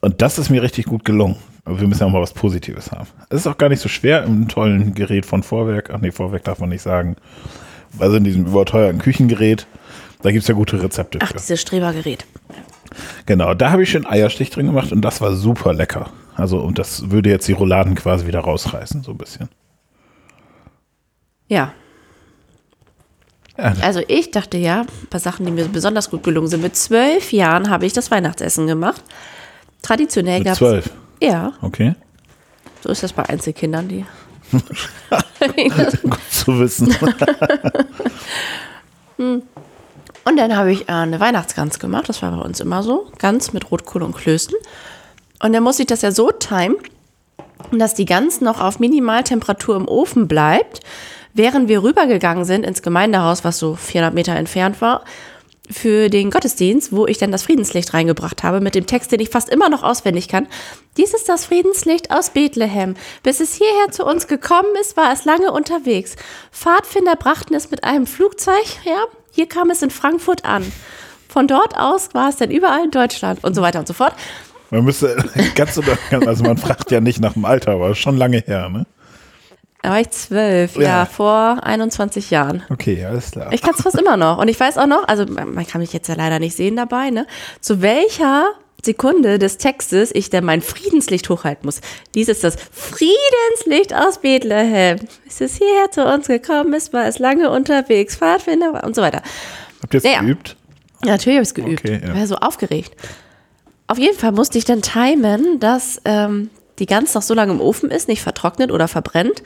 Und 0.02 0.22
das 0.22 0.38
ist 0.38 0.50
mir 0.50 0.62
richtig 0.62 0.86
gut 0.86 1.06
gelungen. 1.06 1.38
Aber 1.64 1.80
wir 1.80 1.88
müssen 1.88 2.02
ja 2.02 2.08
auch 2.08 2.12
mal 2.12 2.22
was 2.22 2.34
Positives 2.34 2.92
haben. 2.92 3.08
Es 3.30 3.42
ist 3.42 3.48
auch 3.48 3.58
gar 3.58 3.70
nicht 3.70 3.80
so 3.80 3.88
schwer 3.88 4.24
im 4.24 4.48
tollen 4.48 4.94
Gerät 4.94 5.26
von 5.26 5.42
Vorwerk. 5.42 5.90
Ach 5.94 6.02
nee, 6.02 6.12
Vorwerk 6.12 6.44
darf 6.44 6.60
man 6.60 6.70
nicht 6.70 6.82
sagen. 6.82 7.16
Also 7.98 8.18
in 8.18 8.24
diesem 8.24 8.46
überteuerten 8.46 9.00
Küchengerät. 9.00 9.68
Da 10.22 10.32
gibt 10.32 10.42
es 10.42 10.48
ja 10.48 10.54
gute 10.54 10.82
Rezepte 10.82 11.20
Ach, 11.22 11.28
für. 11.28 11.38
dieses 11.38 11.62
Strebergerät. 11.62 12.26
Genau, 13.26 13.54
da 13.54 13.72
habe 13.72 13.84
ich 13.84 13.90
schön 13.90 14.06
Eierstich 14.06 14.50
drin 14.50 14.66
gemacht 14.66 14.92
und 14.92 15.02
das 15.02 15.22
war 15.22 15.34
super 15.34 15.74
lecker. 15.74 16.10
Also, 16.36 16.60
und 16.60 16.78
das 16.78 17.10
würde 17.10 17.30
jetzt 17.30 17.48
die 17.48 17.54
Rouladen 17.54 17.96
quasi 17.96 18.28
wieder 18.28 18.42
rausreißen, 18.42 19.04
so 19.04 19.12
ein 19.12 19.18
bisschen. 19.18 19.48
Ja. 21.48 21.74
Ja, 23.62 23.74
Also 23.82 24.02
ich 24.08 24.32
dachte 24.32 24.58
ja, 24.58 24.82
ein 24.82 25.08
paar 25.10 25.20
Sachen, 25.20 25.46
die 25.46 25.52
mir 25.52 25.66
besonders 25.68 26.10
gut 26.10 26.24
gelungen 26.24 26.48
sind. 26.48 26.62
Mit 26.64 26.76
zwölf 26.76 27.32
Jahren 27.32 27.70
habe 27.70 27.86
ich 27.86 27.94
das 27.94 28.10
Weihnachtsessen 28.12 28.66
gemacht. 28.68 29.04
Traditionell 29.82 30.44
gab 30.44 30.54
es. 30.54 30.58
zwölf. 30.60 30.90
Ja, 31.22 31.54
Okay. 31.62 31.94
so 32.84 32.90
ist 32.90 33.04
das 33.04 33.14
bei 33.14 33.24
Einzelkindern, 33.28 33.88
die. 33.88 34.06
Gut 36.04 36.20
zu 36.32 36.60
wissen. 36.60 36.94
Und 39.18 40.38
dann 40.38 40.56
habe 40.56 40.72
ich 40.72 40.88
äh, 40.88 40.92
eine 40.94 41.20
Weihnachtsgans 41.20 41.80
gemacht. 41.80 42.10
Das 42.10 42.22
war 42.22 42.32
bei 42.32 42.42
uns 42.44 42.60
immer 42.60 42.84
so. 42.84 43.08
Gans 43.18 43.54
mit 43.54 43.72
Rotkohl 43.72 44.04
und 44.04 44.16
Klößen. 44.16 44.54
Und 45.42 45.54
dann 45.54 45.64
muss 45.64 45.80
ich 45.80 45.88
das 45.88 46.02
ja 46.02 46.12
so 46.12 46.32
timen, 46.32 46.76
dass 47.72 47.94
die 47.96 48.06
Gans 48.06 48.42
noch 48.42 48.60
auf 48.60 48.80
Minimaltemperatur 48.80 49.76
im 49.76 49.88
Ofen 49.88 50.28
bleibt, 50.28 50.82
während 51.34 51.70
wir 51.70 51.84
rübergegangen 51.84 52.46
sind 52.46 52.66
ins 52.66 52.82
Gemeindehaus, 52.82 53.44
was 53.44 53.60
so 53.60 53.76
400 53.76 54.14
Meter 54.14 54.36
entfernt 54.36 54.82
war, 54.82 55.04
für 55.70 56.10
den 56.10 56.32
Gottesdienst, 56.32 56.92
wo 56.92 57.08
ich 57.08 57.18
dann 57.18 57.32
das 57.32 57.44
Friedenslicht 57.44 57.94
reingebracht 57.94 58.44
habe, 58.44 58.62
mit 58.62 58.76
dem 58.76 58.86
Text, 58.86 59.12
den 59.12 59.20
ich 59.20 59.30
fast 59.30 59.50
immer 59.50 59.70
noch 59.70 59.84
auswendig 59.84 60.28
kann. 60.28 60.48
Dies 60.98 61.14
ist 61.14 61.30
das 61.30 61.46
Friedenslicht 61.46 62.12
aus 62.12 62.32
Bethlehem. 62.32 62.96
Bis 63.24 63.40
es 63.40 63.56
hierher 63.56 63.92
zu 63.92 64.06
uns 64.06 64.28
gekommen 64.28 64.70
ist, 64.80 64.98
war 64.98 65.14
es 65.14 65.26
lange 65.26 65.52
unterwegs. 65.52 66.16
Pfadfinder 66.52 67.16
brachten 67.16 67.54
es 67.54 67.72
mit 67.72 67.84
einem 67.84 68.06
Flugzeug, 68.06 68.66
ja, 68.84 69.06
hier 69.32 69.48
kam 69.48 69.70
es 69.70 69.82
in 69.82 69.92
Frankfurt 69.92 70.46
an. 70.46 70.70
Von 71.30 71.48
dort 71.48 71.78
aus 71.78 72.14
war 72.14 72.28
es 72.28 72.36
dann 72.36 72.52
überall 72.52 72.84
in 72.84 72.92
Deutschland 72.92 73.44
und 73.44 73.56
so 73.56 73.62
weiter 73.62 73.80
und 73.80 73.88
so 73.88 73.94
fort. 73.94 74.14
Man 74.70 74.84
müsste, 74.84 75.16
ganz 75.56 75.80
also 76.10 76.44
man 76.44 76.58
fragt 76.58 76.92
ja 76.92 77.00
nicht 77.00 77.22
nach 77.22 77.34
dem 77.34 77.46
Alter, 77.46 77.72
aber 77.74 77.96
schon 77.96 78.18
lange 78.18 78.40
her, 78.40 78.70
ne? 78.70 78.86
Da 79.84 79.90
war 79.90 80.00
ich 80.00 80.10
zwölf, 80.12 80.76
ja. 80.76 80.82
Ja. 80.82 81.06
vor 81.06 81.60
21 81.64 82.30
Jahren. 82.30 82.64
Okay, 82.70 83.04
alles 83.04 83.32
klar. 83.32 83.52
Ich 83.52 83.62
kann 83.62 83.74
es 83.76 83.82
fast 83.82 84.00
immer 84.00 84.16
noch. 84.18 84.38
Und 84.38 84.48
ich 84.48 84.60
weiß 84.60 84.78
auch 84.78 84.86
noch, 84.86 85.08
also 85.08 85.26
man 85.26 85.66
kann 85.66 85.82
mich 85.82 85.92
jetzt 85.94 86.08
ja 86.08 86.16
leider 86.16 86.38
nicht 86.40 86.56
sehen 86.56 86.76
dabei, 86.76 87.10
ne? 87.10 87.26
Zu 87.62 87.82
welcher 87.82 88.46
Sekunde 88.84 89.38
des 89.40 89.58
Textes 89.58 90.12
ich 90.14 90.30
dann 90.30 90.44
mein 90.46 90.62
Friedenslicht 90.62 91.30
hochhalten 91.30 91.66
muss. 91.66 91.82
Dies 92.16 92.28
ist 92.30 92.44
das 92.44 92.56
Friedenslicht 92.72 93.94
aus 93.94 94.20
Bethlehem. 94.20 95.00
Ist 95.26 95.42
es 95.42 95.56
hierher 95.56 95.92
zu 95.92 96.04
uns 96.06 96.28
gekommen 96.28 96.74
ist, 96.74 96.94
war 96.94 97.06
es 97.06 97.20
lange 97.20 97.50
unterwegs, 97.52 98.16
Pfadfinder 98.16 98.84
und 98.84 98.96
so 98.96 99.02
weiter. 99.02 99.22
Habt 99.82 99.94
ihr 99.94 99.98
es 100.00 100.04
Ja, 100.04 100.12
ja. 100.12 100.22
geübt? 100.22 100.56
Ja, 101.04 101.12
natürlich 101.14 101.38
habe 101.38 101.44
ich 101.44 101.50
es 101.50 101.54
geübt. 101.56 101.80
Okay, 101.86 102.02
ja. 102.04 102.10
Ich 102.14 102.20
war 102.20 102.28
so 102.28 102.36
aufgeregt. 102.36 102.92
Auf 103.88 103.98
jeden 103.98 104.18
Fall 104.18 104.32
musste 104.32 104.58
ich 104.58 104.66
dann 104.66 104.82
timen, 104.82 105.60
dass 105.60 106.00
ähm, 106.06 106.50
die 106.82 106.86
Gans 106.88 107.14
noch 107.14 107.22
so 107.22 107.34
lange 107.34 107.54
im 107.54 107.62
Ofen 107.62 107.90
ist, 107.92 108.08
nicht 108.10 108.22
vertrocknet 108.22 108.72
oder 108.72 108.88
verbrennt. 108.90 109.44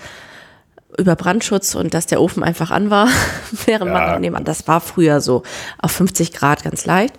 Über 0.98 1.16
Brandschutz 1.18 1.76
und 1.76 1.94
dass 1.94 2.06
der 2.08 2.22
Ofen 2.22 2.42
einfach 2.42 2.72
an 2.72 2.90
war, 2.90 3.10
während 3.66 3.92
Ja. 3.92 4.08
man 4.12 4.22
nebenan. 4.22 4.46
Das 4.46 4.68
war 4.68 4.80
früher 4.82 5.20
so 5.22 5.44
auf 5.80 5.92
50 5.92 6.32
Grad 6.32 6.64
ganz 6.64 6.86
leicht. 6.86 7.14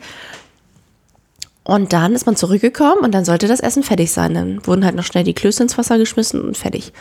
Und 1.63 1.93
dann 1.93 2.15
ist 2.15 2.27
man 2.27 2.37
zurückgekommen 2.37 3.01
und 3.03 3.13
dann 3.13 3.25
sollte 3.25 3.49
das 3.49 3.61
Essen 3.61 3.83
fertig 3.83 4.13
sein. 4.13 4.35
Dann 4.35 4.67
wurden 4.67 4.85
halt 4.85 4.95
noch 4.95 5.05
schnell 5.05 5.25
die 5.25 5.35
Klöße 5.35 5.63
ins 5.65 5.77
Wasser 5.77 5.99
geschmissen 5.99 6.41
und 6.41 6.57
fertig. 6.57 6.93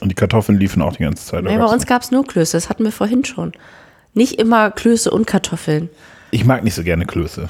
Und 0.00 0.10
die 0.10 0.14
Kartoffeln 0.14 0.58
liefen 0.58 0.82
auch 0.82 0.94
die 0.94 1.02
ganze 1.02 1.24
Zeit. 1.26 1.42
Nee, 1.44 1.56
bei 1.56 1.64
uns 1.64 1.86
gab 1.86 2.02
es 2.02 2.10
nur 2.10 2.24
Klöße, 2.26 2.56
das 2.56 2.68
hatten 2.68 2.84
wir 2.84 2.92
vorhin 2.92 3.24
schon. 3.24 3.52
Nicht 4.12 4.38
immer 4.38 4.70
Klöße 4.70 5.10
und 5.10 5.26
Kartoffeln. 5.26 5.88
Ich 6.30 6.44
mag 6.44 6.62
nicht 6.62 6.74
so 6.74 6.84
gerne 6.84 7.06
Klöße. 7.06 7.48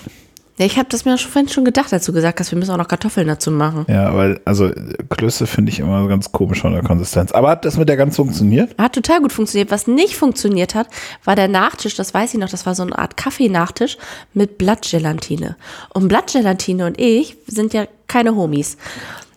Ja, 0.56 0.66
ich 0.66 0.78
habe 0.78 0.88
das 0.88 1.04
mir 1.04 1.18
schon 1.18 1.32
vorhin 1.32 1.48
schon 1.48 1.64
gedacht, 1.64 1.92
als 1.92 2.06
du 2.06 2.12
gesagt 2.12 2.38
hast, 2.38 2.52
wir 2.52 2.58
müssen 2.58 2.70
auch 2.70 2.76
noch 2.76 2.86
Kartoffeln 2.86 3.26
dazu 3.26 3.50
machen. 3.50 3.86
Ja, 3.88 4.14
weil, 4.14 4.40
also 4.44 4.70
Klöße 5.08 5.48
finde 5.48 5.72
ich 5.72 5.80
immer 5.80 6.06
ganz 6.06 6.30
komisch 6.30 6.60
von 6.60 6.72
der 6.72 6.82
Konsistenz. 6.84 7.32
Aber 7.32 7.50
hat 7.50 7.64
das 7.64 7.76
mit 7.76 7.88
der 7.88 7.96
Gans 7.96 8.14
funktioniert? 8.14 8.76
Hat 8.78 8.94
total 8.94 9.20
gut 9.20 9.32
funktioniert. 9.32 9.72
Was 9.72 9.88
nicht 9.88 10.14
funktioniert 10.14 10.76
hat, 10.76 10.86
war 11.24 11.34
der 11.34 11.48
Nachtisch. 11.48 11.96
Das 11.96 12.14
weiß 12.14 12.34
ich 12.34 12.40
noch. 12.40 12.48
Das 12.48 12.66
war 12.66 12.76
so 12.76 12.84
eine 12.84 12.96
Art 12.96 13.16
Kaffeenachtisch 13.16 13.98
mit 14.32 14.56
Blattgelatine. 14.56 15.56
Und 15.92 16.06
Blattgelatine 16.06 16.86
und 16.86 17.00
ich 17.00 17.36
sind 17.48 17.74
ja 17.74 17.86
keine 18.06 18.36
Homies. 18.36 18.76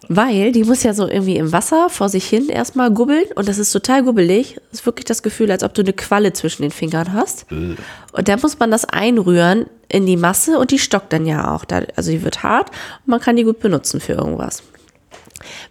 Weil 0.10 0.52
die 0.54 0.64
muss 0.64 0.84
ja 0.84 0.94
so 0.94 1.08
irgendwie 1.08 1.36
im 1.36 1.52
Wasser 1.52 1.90
vor 1.90 2.08
sich 2.08 2.26
hin 2.26 2.48
erstmal 2.50 2.92
gubbeln. 2.92 3.26
Und 3.36 3.50
das 3.50 3.58
ist 3.58 3.72
total 3.72 4.04
gubbelig. 4.04 4.56
Das 4.72 4.80
ist 4.82 4.86
wirklich 4.86 5.06
das 5.06 5.22
Gefühl, 5.22 5.52
als 5.52 5.64
ob 5.64 5.74
du 5.74 5.82
eine 5.82 5.94
Qualle 5.94 6.32
zwischen 6.34 6.62
den 6.62 6.72
Fingern 6.72 7.12
hast. 7.14 7.46
Und 7.52 7.78
da 8.30 8.38
muss 8.38 8.58
man 8.60 8.72
das 8.72 8.86
einrühren 8.86 9.66
in 9.90 10.06
die 10.06 10.16
Masse 10.18 10.60
und 10.60 10.72
die 10.72 10.80
stockt 10.80 11.12
dann 11.12 11.26
ja 11.26 11.54
auch. 11.54 11.66
Also 11.96 12.12
die 12.12 12.24
wird 12.24 12.44
hart 12.44 12.70
und 13.06 13.08
man 13.08 13.20
kann 13.20 13.36
die 13.36 13.44
gut 13.44 13.60
benutzen 13.60 14.00
für 14.00 14.14
irgendwas. 14.14 14.64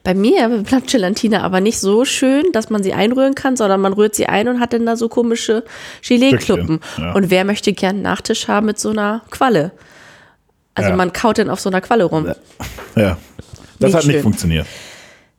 Bei 0.05 0.15
mir 0.15 0.49
bleibt 0.69 0.91
Gelatine 0.91 1.43
aber 1.43 1.61
nicht 1.61 1.81
so 1.81 2.05
schön, 2.05 2.45
dass 2.53 2.71
man 2.71 2.83
sie 2.83 2.93
einrühren 2.95 3.35
kann, 3.35 3.57
sondern 3.57 3.81
man 3.81 3.93
rührt 3.93 4.15
sie 4.15 4.27
ein 4.27 4.49
und 4.49 4.61
hat 4.61 4.73
dann 4.73 4.87
da 4.87 4.97
so 4.97 5.09
komische 5.09 5.65
Gelee-Kluppen. 6.07 6.81
Ja. 6.99 7.13
Und 7.13 7.31
wer 7.31 7.45
möchte 7.45 7.73
gern 7.73 7.97
einen 7.97 8.03
Nachtisch 8.03 8.49
haben 8.49 8.67
mit 8.67 8.79
so 8.79 8.91
einer 8.91 9.23
Qualle? 9.31 9.73
Also 10.75 10.91
Ja. 10.91 10.97
man 10.97 11.13
kaut 11.13 11.39
dann 11.39 11.51
auf 11.51 11.59
so 11.61 11.69
einer 11.69 11.81
Qualle 11.81 12.05
rum. 12.05 12.33
Ja. 12.95 13.17
Das 13.79 13.89
Nicht 13.89 13.97
hat 13.97 14.05
nicht 14.05 14.15
schön. 14.15 14.23
funktioniert. 14.23 14.67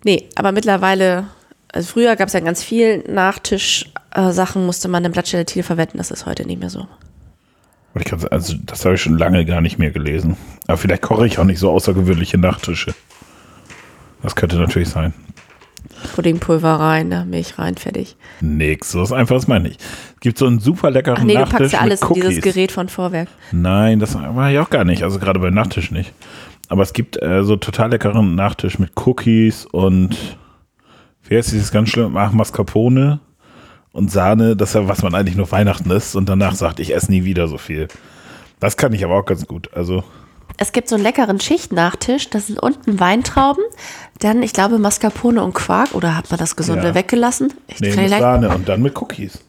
Nee, 0.04 0.30
aber 0.36 0.52
mittlerweile, 0.52 1.26
also 1.72 1.90
früher 1.94 2.16
gab 2.16 2.28
es 2.28 2.34
ja 2.34 2.40
ganz 2.40 2.64
viel 2.64 3.00
Nachtisch-Sachen, 3.10 4.66
musste 4.66 4.88
man 4.88 5.04
eine 5.04 5.10
Blattgelatine 5.10 5.64
verwenden. 5.64 5.98
Das 5.98 6.12
ist 6.12 6.26
heute 6.26 6.46
nicht 6.46 6.60
mehr 6.60 6.70
so. 6.70 6.88
Kann, 8.06 8.24
also, 8.30 8.54
das 8.64 8.86
habe 8.86 8.94
ich 8.94 9.02
schon 9.02 9.18
lange 9.18 9.44
gar 9.44 9.60
nicht 9.60 9.80
mehr 9.80 9.90
gelesen. 9.90 10.38
Aber 10.68 10.78
vielleicht 10.78 11.02
koche 11.02 11.26
ich 11.26 11.40
auch 11.40 11.44
nicht 11.46 11.58
so 11.58 11.72
außergewöhnliche 11.72 12.38
Nachtische. 12.38 12.94
Das 14.22 14.36
könnte 14.36 14.58
natürlich 14.58 14.90
sein. 14.90 15.14
Puddingpulver 16.16 16.80
rein, 16.80 17.10
da 17.10 17.26
Milch 17.26 17.58
rein, 17.58 17.76
fertig. 17.76 18.16
Nix, 18.40 18.92
so 18.92 19.02
ist 19.02 19.12
einfach, 19.12 19.36
das 19.36 19.48
meine 19.48 19.70
ich. 19.70 19.78
Es 20.16 20.20
gibt 20.20 20.38
so 20.38 20.46
einen 20.46 20.60
super 20.60 20.92
leckeren 20.92 21.18
Ach 21.20 21.24
nee, 21.24 21.34
du 21.34 21.40
Nachtisch 21.40 21.58
packst 21.58 21.74
ja 21.74 21.80
alles 21.80 22.02
in 22.02 22.14
dieses. 22.14 22.42
Gerät 22.42 22.72
von 22.72 22.88
Vorwerk. 22.90 23.30
Nein, 23.52 24.00
das 24.00 24.14
war 24.16 24.52
ich 24.52 24.60
auch 24.60 24.70
gar 24.70 24.84
nicht. 24.86 25.02
Also 25.04 25.18
gerade 25.18 25.40
beim 25.40 25.54
Nachtisch 25.54 25.92
nicht. 25.92 26.14
Aber 26.70 26.84
es 26.84 26.94
gibt 26.94 27.22
äh, 27.22 27.44
so 27.44 27.56
total 27.56 27.92
leckeren 27.92 28.36
Nachtisch 28.36 28.78
mit 28.80 28.92
Cookies 29.06 29.66
und 29.66 30.38
wie 31.24 31.38
heißt 31.38 31.52
dieses 31.52 31.72
ganz 31.72 31.90
schlimm? 31.90 32.16
Ach, 32.18 32.32
Mascarpone 32.32 33.20
und 33.92 34.12
Sahne. 34.12 34.56
Das 34.56 34.70
ist 34.70 34.76
ja, 34.76 34.88
was 34.88 35.02
man 35.04 35.16
eigentlich 35.16 35.36
nur 35.38 35.52
Weihnachten 35.52 35.90
isst 35.92 36.16
und 36.16 36.28
danach 36.30 36.56
sagt, 36.56 36.80
ich 36.80 36.94
esse 36.96 37.12
nie 37.12 37.24
wieder 37.26 37.48
so 37.48 37.58
viel. 37.58 37.88
Das 38.60 38.76
kann 38.78 38.94
ich 38.94 39.04
aber 39.06 39.16
auch 39.16 39.26
ganz 39.26 39.46
gut. 39.46 39.70
Also 39.74 40.04
Es 40.58 40.72
gibt 40.72 40.90
so 40.90 40.96
einen 40.96 41.04
leckeren 41.04 41.40
Schichtnachtisch, 41.40 42.30
das 42.30 42.48
sind 42.48 42.60
unten 42.60 43.00
Weintrauben, 43.00 43.64
dann, 44.20 44.42
ich 44.42 44.54
glaube, 44.54 44.80
Mascarpone 44.80 45.44
und 45.44 45.54
Quark, 45.54 45.94
oder 45.94 46.16
hat 46.18 46.30
man 46.32 46.40
das 46.40 46.56
Gesunde 46.56 46.88
Ja. 46.88 46.96
weggelassen? 46.96 47.54
Ich 47.68 47.80
nee, 47.80 47.96
mit 47.96 48.10
Sahne 48.10 48.50
und 48.50 48.68
dann 48.68 48.82
mit 48.82 49.00
Cookies. 49.00 49.40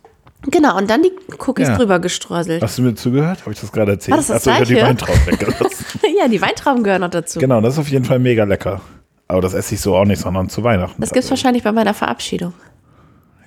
Genau, 0.43 0.77
und 0.77 0.89
dann 0.89 1.03
die 1.03 1.11
Cookies 1.47 1.69
Ja. 1.69 1.77
drüber 1.77 1.99
gestreuselt. 1.99 2.63
Hast 2.63 2.79
du 2.79 2.83
mir 2.83 2.95
zugehört? 2.95 3.41
Habe 3.41 3.53
ich 3.53 3.61
das 3.61 3.73
gerade 3.73 3.93
erzählt? 3.93 4.13
War 4.13 4.19
das 4.19 4.27
das 4.29 4.47
ich 4.47 4.53
habe 4.53 4.67
die? 4.67 4.77
Weintrauben 4.77 5.27
weggelassen. 5.27 5.87
ja, 6.19 6.29
die 6.29 6.41
Weintrauben 6.41 6.83
gehören 6.83 7.01
noch 7.01 7.11
dazu. 7.11 7.39
genau, 7.39 7.61
das 7.61 7.75
ist 7.75 7.81
auf 7.81 7.89
jeden 7.89 8.05
Fall 8.05 8.19
mega 8.19 8.45
lecker. 8.45 8.81
Aber 9.29 9.43
das 9.43 9.53
esse 9.53 9.75
ich 9.75 9.81
so 9.81 9.95
auch 9.95 10.07
nicht, 10.07 10.21
sondern 10.21 10.49
zu 10.49 10.65
Weihnachten. 10.65 11.01
Das 11.01 11.13
gibt's 11.13 11.29
wahrscheinlich 11.29 11.63
bei 11.63 11.73
meiner 11.73 11.93
Verabschiedung. 11.93 12.55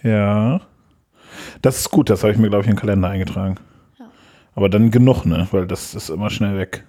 Ja. 0.03 0.61
Das 1.61 1.79
ist 1.79 1.89
gut, 1.89 2.09
das 2.09 2.23
habe 2.23 2.31
ich 2.31 2.37
mir, 2.37 2.49
glaube 2.49 2.63
ich, 2.63 2.69
in 2.69 2.75
den 2.75 2.79
Kalender 2.79 3.09
eingetragen. 3.09 3.55
Aber 4.53 4.69
dann 4.69 4.91
genug, 4.91 5.25
ne? 5.25 5.47
Weil 5.51 5.65
das 5.65 5.95
ist 5.95 6.09
immer 6.09 6.29
schnell 6.29 6.57
weg. 6.57 6.83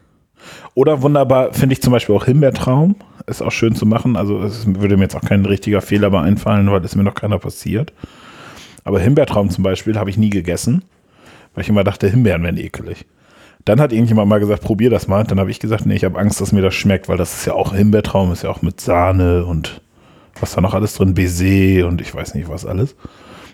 Oder 0.74 1.02
wunderbar, 1.02 1.52
finde 1.52 1.74
ich 1.74 1.82
zum 1.82 1.92
Beispiel 1.92 2.14
auch 2.14 2.24
Himbeertraum. 2.24 2.96
Ist 3.26 3.42
auch 3.42 3.52
schön 3.52 3.74
zu 3.74 3.86
machen. 3.86 4.16
Also 4.16 4.42
es 4.42 4.66
würde 4.66 4.96
mir 4.96 5.04
jetzt 5.04 5.14
auch 5.14 5.22
kein 5.22 5.46
richtiger 5.46 5.80
Fehler 5.80 6.10
bei 6.10 6.20
einfallen, 6.20 6.70
weil 6.70 6.84
es 6.84 6.96
mir 6.96 7.04
noch 7.04 7.14
keiner 7.14 7.38
passiert. 7.38 7.92
Aber 8.84 8.98
Himbeertraum 8.98 9.50
zum 9.50 9.62
Beispiel 9.62 9.96
habe 9.96 10.10
ich 10.10 10.16
nie 10.16 10.30
gegessen, 10.30 10.82
weil 11.54 11.62
ich 11.62 11.68
immer 11.68 11.84
dachte, 11.84 12.08
Himbeeren 12.08 12.42
wären 12.42 12.56
ekelig. 12.56 13.06
Dann 13.64 13.81
hat 13.81 13.92
irgendjemand 13.92 14.28
mal 14.28 14.40
gesagt, 14.40 14.62
probier 14.62 14.90
das 14.90 15.07
mal. 15.09 15.25
Dann 15.25 15.38
habe 15.38 15.50
ich 15.50 15.61
gesagt, 15.61 15.87
nee, 15.87 15.95
ich 15.95 16.04
habe 16.04 16.19
Angst, 16.19 16.40
dass 16.40 16.52
mir 16.52 16.62
das 16.62 16.75
schmeckt, 16.75 17.09
weil 17.09 17.16
das 17.16 17.35
ist 17.35 17.47
ja 17.47 17.54
auch 17.54 17.75
Himbeertraum, 17.75 18.33
ist 18.33 18.42
ja 18.42 18.50
auch 18.50 18.62
mit 18.62 18.81
Sahne 18.81 19.45
und 19.45 19.81
was 20.40 20.54
da 20.54 20.61
noch 20.61 20.75
alles 20.75 20.95
drin, 20.95 21.14
Baiser 21.14 21.87
und 21.87 22.00
ich 22.00 22.14
weiß 22.14 22.35
nicht 22.35 22.49
was 22.49 22.66
alles. 22.66 22.97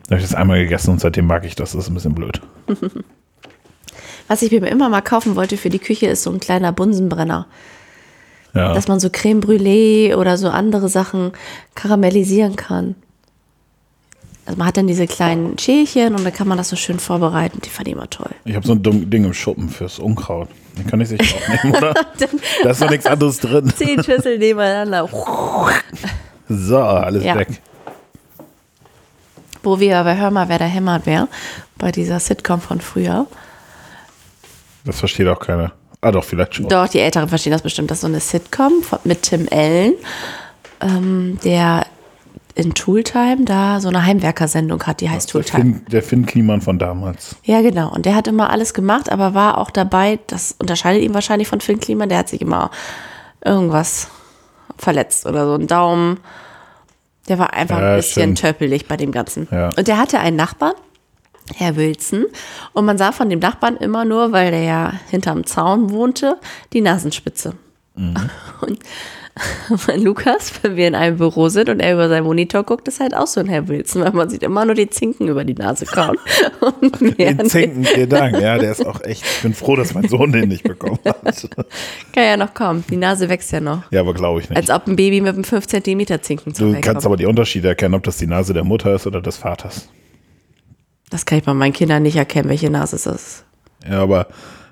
Dann 0.09 0.17
habe 0.17 0.23
ich 0.23 0.31
das 0.31 0.35
einmal 0.35 0.61
gegessen 0.61 0.93
und 0.93 1.01
seitdem 1.01 1.27
mag 1.27 1.45
ich 1.45 1.55
das. 1.55 1.73
Das 1.73 1.85
ist 1.85 1.91
ein 1.91 1.95
bisschen 1.95 2.15
blöd. 2.15 2.41
Was 4.29 4.43
ich 4.43 4.51
mir 4.51 4.67
immer 4.69 4.91
mal 4.91 5.01
kaufen 5.01 5.37
wollte 5.37 5.57
für 5.57 5.71
die 5.71 5.79
Küche, 5.79 6.07
ist 6.07 6.23
so 6.23 6.31
ein 6.31 6.39
kleiner 6.39 6.71
Bunsenbrenner. 6.71 7.47
Ja. 8.55 8.75
Dass 8.75 8.89
man 8.89 9.01
so 9.01 9.09
Creme 9.11 9.41
Brûlée 9.41 10.15
oder 10.15 10.37
so 10.37 10.51
andere 10.51 10.89
Sachen 10.89 11.33
karamellisieren 11.75 12.57
kann. 12.57 12.95
Also 14.49 14.57
man 14.57 14.67
hat 14.69 14.79
dann 14.79 14.87
diese 14.87 15.07
kleinen 15.07 15.59
Schälchen 15.59 16.15
und 16.15 16.25
dann 16.25 16.33
kann 16.33 16.49
man 16.49 16.57
das 16.57 16.71
so 16.71 16.77
schön 16.77 16.99
vorbereiten. 16.99 17.61
Die 17.63 17.69
fand 17.69 17.87
ich 17.87 17.93
immer 17.93 18.09
toll. 18.09 18.31
Ich 18.47 18.57
habe 18.57 18.67
so 18.67 18.73
ein 18.73 18.83
Ding 18.83 19.25
im 19.25 19.35
Schuppen 19.35 19.69
fürs 19.69 19.99
Unkraut. 19.99 20.49
Den 20.79 20.87
kann 20.87 21.03
ich 21.03 21.09
sicher 21.09 21.37
auch 21.37 21.65
nehmen, 21.65 21.77
oder? 21.77 21.93
da 22.63 22.71
ist 22.71 22.81
doch 22.81 22.89
nichts 22.89 23.05
anderes 23.05 23.41
drin. 23.41 23.71
Zehn 23.77 24.03
Schüsseln 24.03 24.39
nebeneinander. 24.39 25.07
So, 26.49 26.79
alles 26.79 27.25
Ja. 27.25 27.35
weg. 27.37 27.61
Wo 29.63 29.79
wir 29.81 30.03
bei 30.03 30.17
Hör 30.17 30.31
mal, 30.31 30.49
wer 30.49 30.59
da 30.59 30.65
hämmert 30.65 31.05
wäre, 31.05 31.29
bei 31.77 31.93
dieser 31.93 32.19
Sitcom 32.19 32.63
von 32.63 32.81
früher. 32.81 33.27
Das 34.87 34.99
versteht 34.99 35.29
auch 35.29 35.41
keiner. 35.41 35.73
Ah, 36.01 36.11
doch, 36.11 36.25
vielleicht 36.25 36.55
schon. 36.55 36.71
Doch, 36.71 36.89
die 36.89 37.01
Älteren 37.01 37.29
verstehen 37.29 37.53
das 37.53 37.61
bestimmt. 37.61 37.91
Das 37.91 37.99
ist 37.99 38.01
so 38.03 38.07
eine 38.07 38.21
Sitcom 38.21 38.73
mit 39.05 39.25
Tim 39.25 39.47
Allen, 39.51 39.93
ähm, 40.81 41.39
der 41.45 41.85
in 42.59 42.75
Tooltime 42.75 43.45
da 43.45 43.81
so 43.81 43.89
eine 43.89 44.05
Heimwerkersendung 44.05 44.83
hat, 44.83 45.01
die 45.01 45.09
heißt 45.09 45.29
Der 45.29 45.33
Tooltime. 45.33 45.63
Finn, 45.63 45.87
der 45.91 46.03
Finn 46.03 46.27
Kliman 46.27 46.61
von 46.61 46.79
damals. 46.79 47.37
Ja, 47.45 47.63
genau. 47.63 47.89
Und 47.95 48.05
der 48.05 48.17
hat 48.17 48.27
immer 48.27 48.51
alles 48.51 48.75
gemacht, 48.75 49.11
aber 49.13 49.33
war 49.33 49.59
auch 49.59 49.71
dabei, 49.71 50.19
das 50.27 50.57
unterscheidet 50.59 51.03
ihn 51.03 51.15
wahrscheinlich 51.15 51.47
von 51.47 51.61
Finn 51.61 51.79
Kliman, 51.79 52.09
der 52.09 52.19
hat 52.19 52.29
sich 52.29 52.41
immer 52.41 52.71
irgendwas 53.45 54.09
verletzt 54.77 55.25
oder 55.27 55.47
so 55.47 55.55
einen 55.55 55.69
Daumen. 55.69 56.19
Der 57.29 57.39
war 57.39 57.53
einfach 57.53 57.79
Ja, 57.79 57.91
ein 57.93 57.97
bisschen 57.97 58.37
stimmt. 58.37 58.41
töppelig 58.41 58.89
bei 58.89 58.97
dem 58.97 59.13
Ganzen. 59.13 59.47
Ja. 59.53 59.71
Und 59.77 59.87
der 59.87 59.99
hatte 59.99 60.19
einen 60.19 60.37
Nachbarn, 60.37 60.75
Herr 61.55 61.77
Wilson. 61.77 62.25
Und 62.73 62.85
man 62.87 62.99
sah 62.99 63.13
von 63.13 63.31
dem 63.31 63.39
Nachbarn 63.39 63.77
immer 63.77 64.05
nur, 64.05 64.33
weil 64.33 64.51
der 64.51 64.63
ja 64.63 64.93
hinterm 65.11 65.47
Zaun 65.47 65.91
wohnte, 65.91 66.39
die 66.73 66.81
Nasenspitze. 66.81 67.55
Mhm. 67.95 68.17
Und 68.63 68.79
mein 69.87 70.03
Lukas, 70.03 70.53
wenn 70.63 70.77
wir 70.77 70.89
in 70.89 70.95
einem 70.95 71.17
Büro 71.19 71.49
sind 71.49 71.69
und 71.69 71.81
er 71.81 71.95
über 71.95 72.09
seinen 72.09 72.25
Monitor 72.25 72.65
guckt, 72.65 72.89
ist 72.89 73.01
halt 73.01 73.15
auch 73.15 73.27
so 73.27 73.41
ein 73.41 73.47
Herr 73.47 73.69
Wilson, 73.69 74.03
weil 74.03 74.13
man 74.13 74.31
sieht 74.31 74.43
immer 74.43 74.65
nur 74.65 74.75
die 74.75 74.91
Zinken 74.91 75.29
über 75.29 75.45
die 75.45 75.55
Nase 75.55 75.87
kauen. 75.87 76.17
Den. 77.19 77.49
Zinken, 77.49 77.85
vielen 77.85 78.09
Dank. 78.09 78.41
Ja, 78.41 78.59
der 78.59 78.73
ist 78.73 78.85
auch 78.85 79.01
echt. 79.03 79.25
Ich 79.25 79.43
bin 79.43 79.55
froh, 79.55 79.77
dass 79.77 79.95
mein 79.95 80.09
Sohn 80.09 80.33
den 80.33 80.49
nicht 80.49 80.63
bekommen 80.63 80.99
hat. 81.05 81.17
Kann 82.13 82.25
ja 82.25 82.37
noch 82.37 82.55
kommen. 82.55 82.85
Die 82.91 82.97
Nase 82.97 83.29
wächst 83.29 83.53
ja 83.53 83.61
noch. 83.61 83.83
Ja, 83.91 84.01
aber 84.01 84.15
glaube 84.15 84.41
ich 84.41 84.49
nicht. 84.49 84.57
Als 84.57 84.71
ob 84.71 84.87
ein 84.87 84.97
Baby 84.97 85.21
mit 85.21 85.35
einem 85.35 85.45
5 85.45 85.67
cm 85.67 86.23
Zinken 86.23 86.53
Du 86.53 86.73
zur 86.73 86.81
kannst 86.81 87.07
aber 87.07 87.17
die 87.17 87.27
Unterschiede 87.27 87.69
erkennen, 87.69 87.95
ob 87.95 88.03
das 88.03 88.19
die 88.19 88.27
Nase 88.27 88.53
der 88.53 88.65
Mutter 88.65 88.95
ist 88.95 89.07
oder 89.07 89.21
des 89.21 89.37
Vaters. 89.37 89.89
Das 91.11 91.25
kann 91.25 91.39
ich 91.39 91.45
bei 91.45 91.55
meinen 91.55 91.73
Kindern 91.73 92.03
nicht 92.03 92.17
erkennen, 92.17 92.49
welche 92.49 92.71
Nase 92.71 92.97
es 92.97 93.07
ist. 93.07 93.45
Ja, 93.89 94.03
aber 94.03 94.27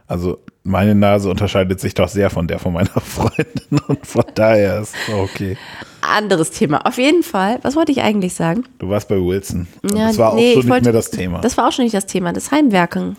also 0.08 0.38
meine 0.62 0.94
Nase 0.94 1.28
unterscheidet 1.30 1.80
sich 1.80 1.94
doch 1.94 2.08
sehr 2.08 2.30
von 2.30 2.46
der 2.48 2.58
von 2.58 2.72
meiner 2.72 2.88
Freundin 3.00 3.78
und 3.88 4.06
von 4.06 4.24
daher 4.34 4.80
ist 4.80 4.94
es 5.08 5.14
okay. 5.14 5.56
Anderes 6.00 6.50
Thema. 6.52 6.86
Auf 6.86 6.98
jeden 6.98 7.22
Fall. 7.22 7.58
Was 7.62 7.74
wollte 7.76 7.90
ich 7.92 8.00
eigentlich 8.02 8.34
sagen? 8.34 8.64
Du 8.78 8.88
warst 8.88 9.08
bei 9.08 9.16
Wilson. 9.16 9.66
Ja, 9.94 10.06
das 10.08 10.18
war 10.18 10.30
auch 10.32 10.34
nee, 10.36 10.42
schon 10.42 10.50
ich 10.50 10.56
nicht 10.64 10.68
wollte- 10.70 10.84
mehr 10.84 10.92
das 10.92 11.10
Thema. 11.10 11.40
Das 11.40 11.56
war 11.56 11.68
auch 11.68 11.72
schon 11.72 11.84
nicht 11.84 11.94
das 11.94 12.06
Thema. 12.06 12.32
Das 12.32 12.50
Heimwerken. 12.52 13.16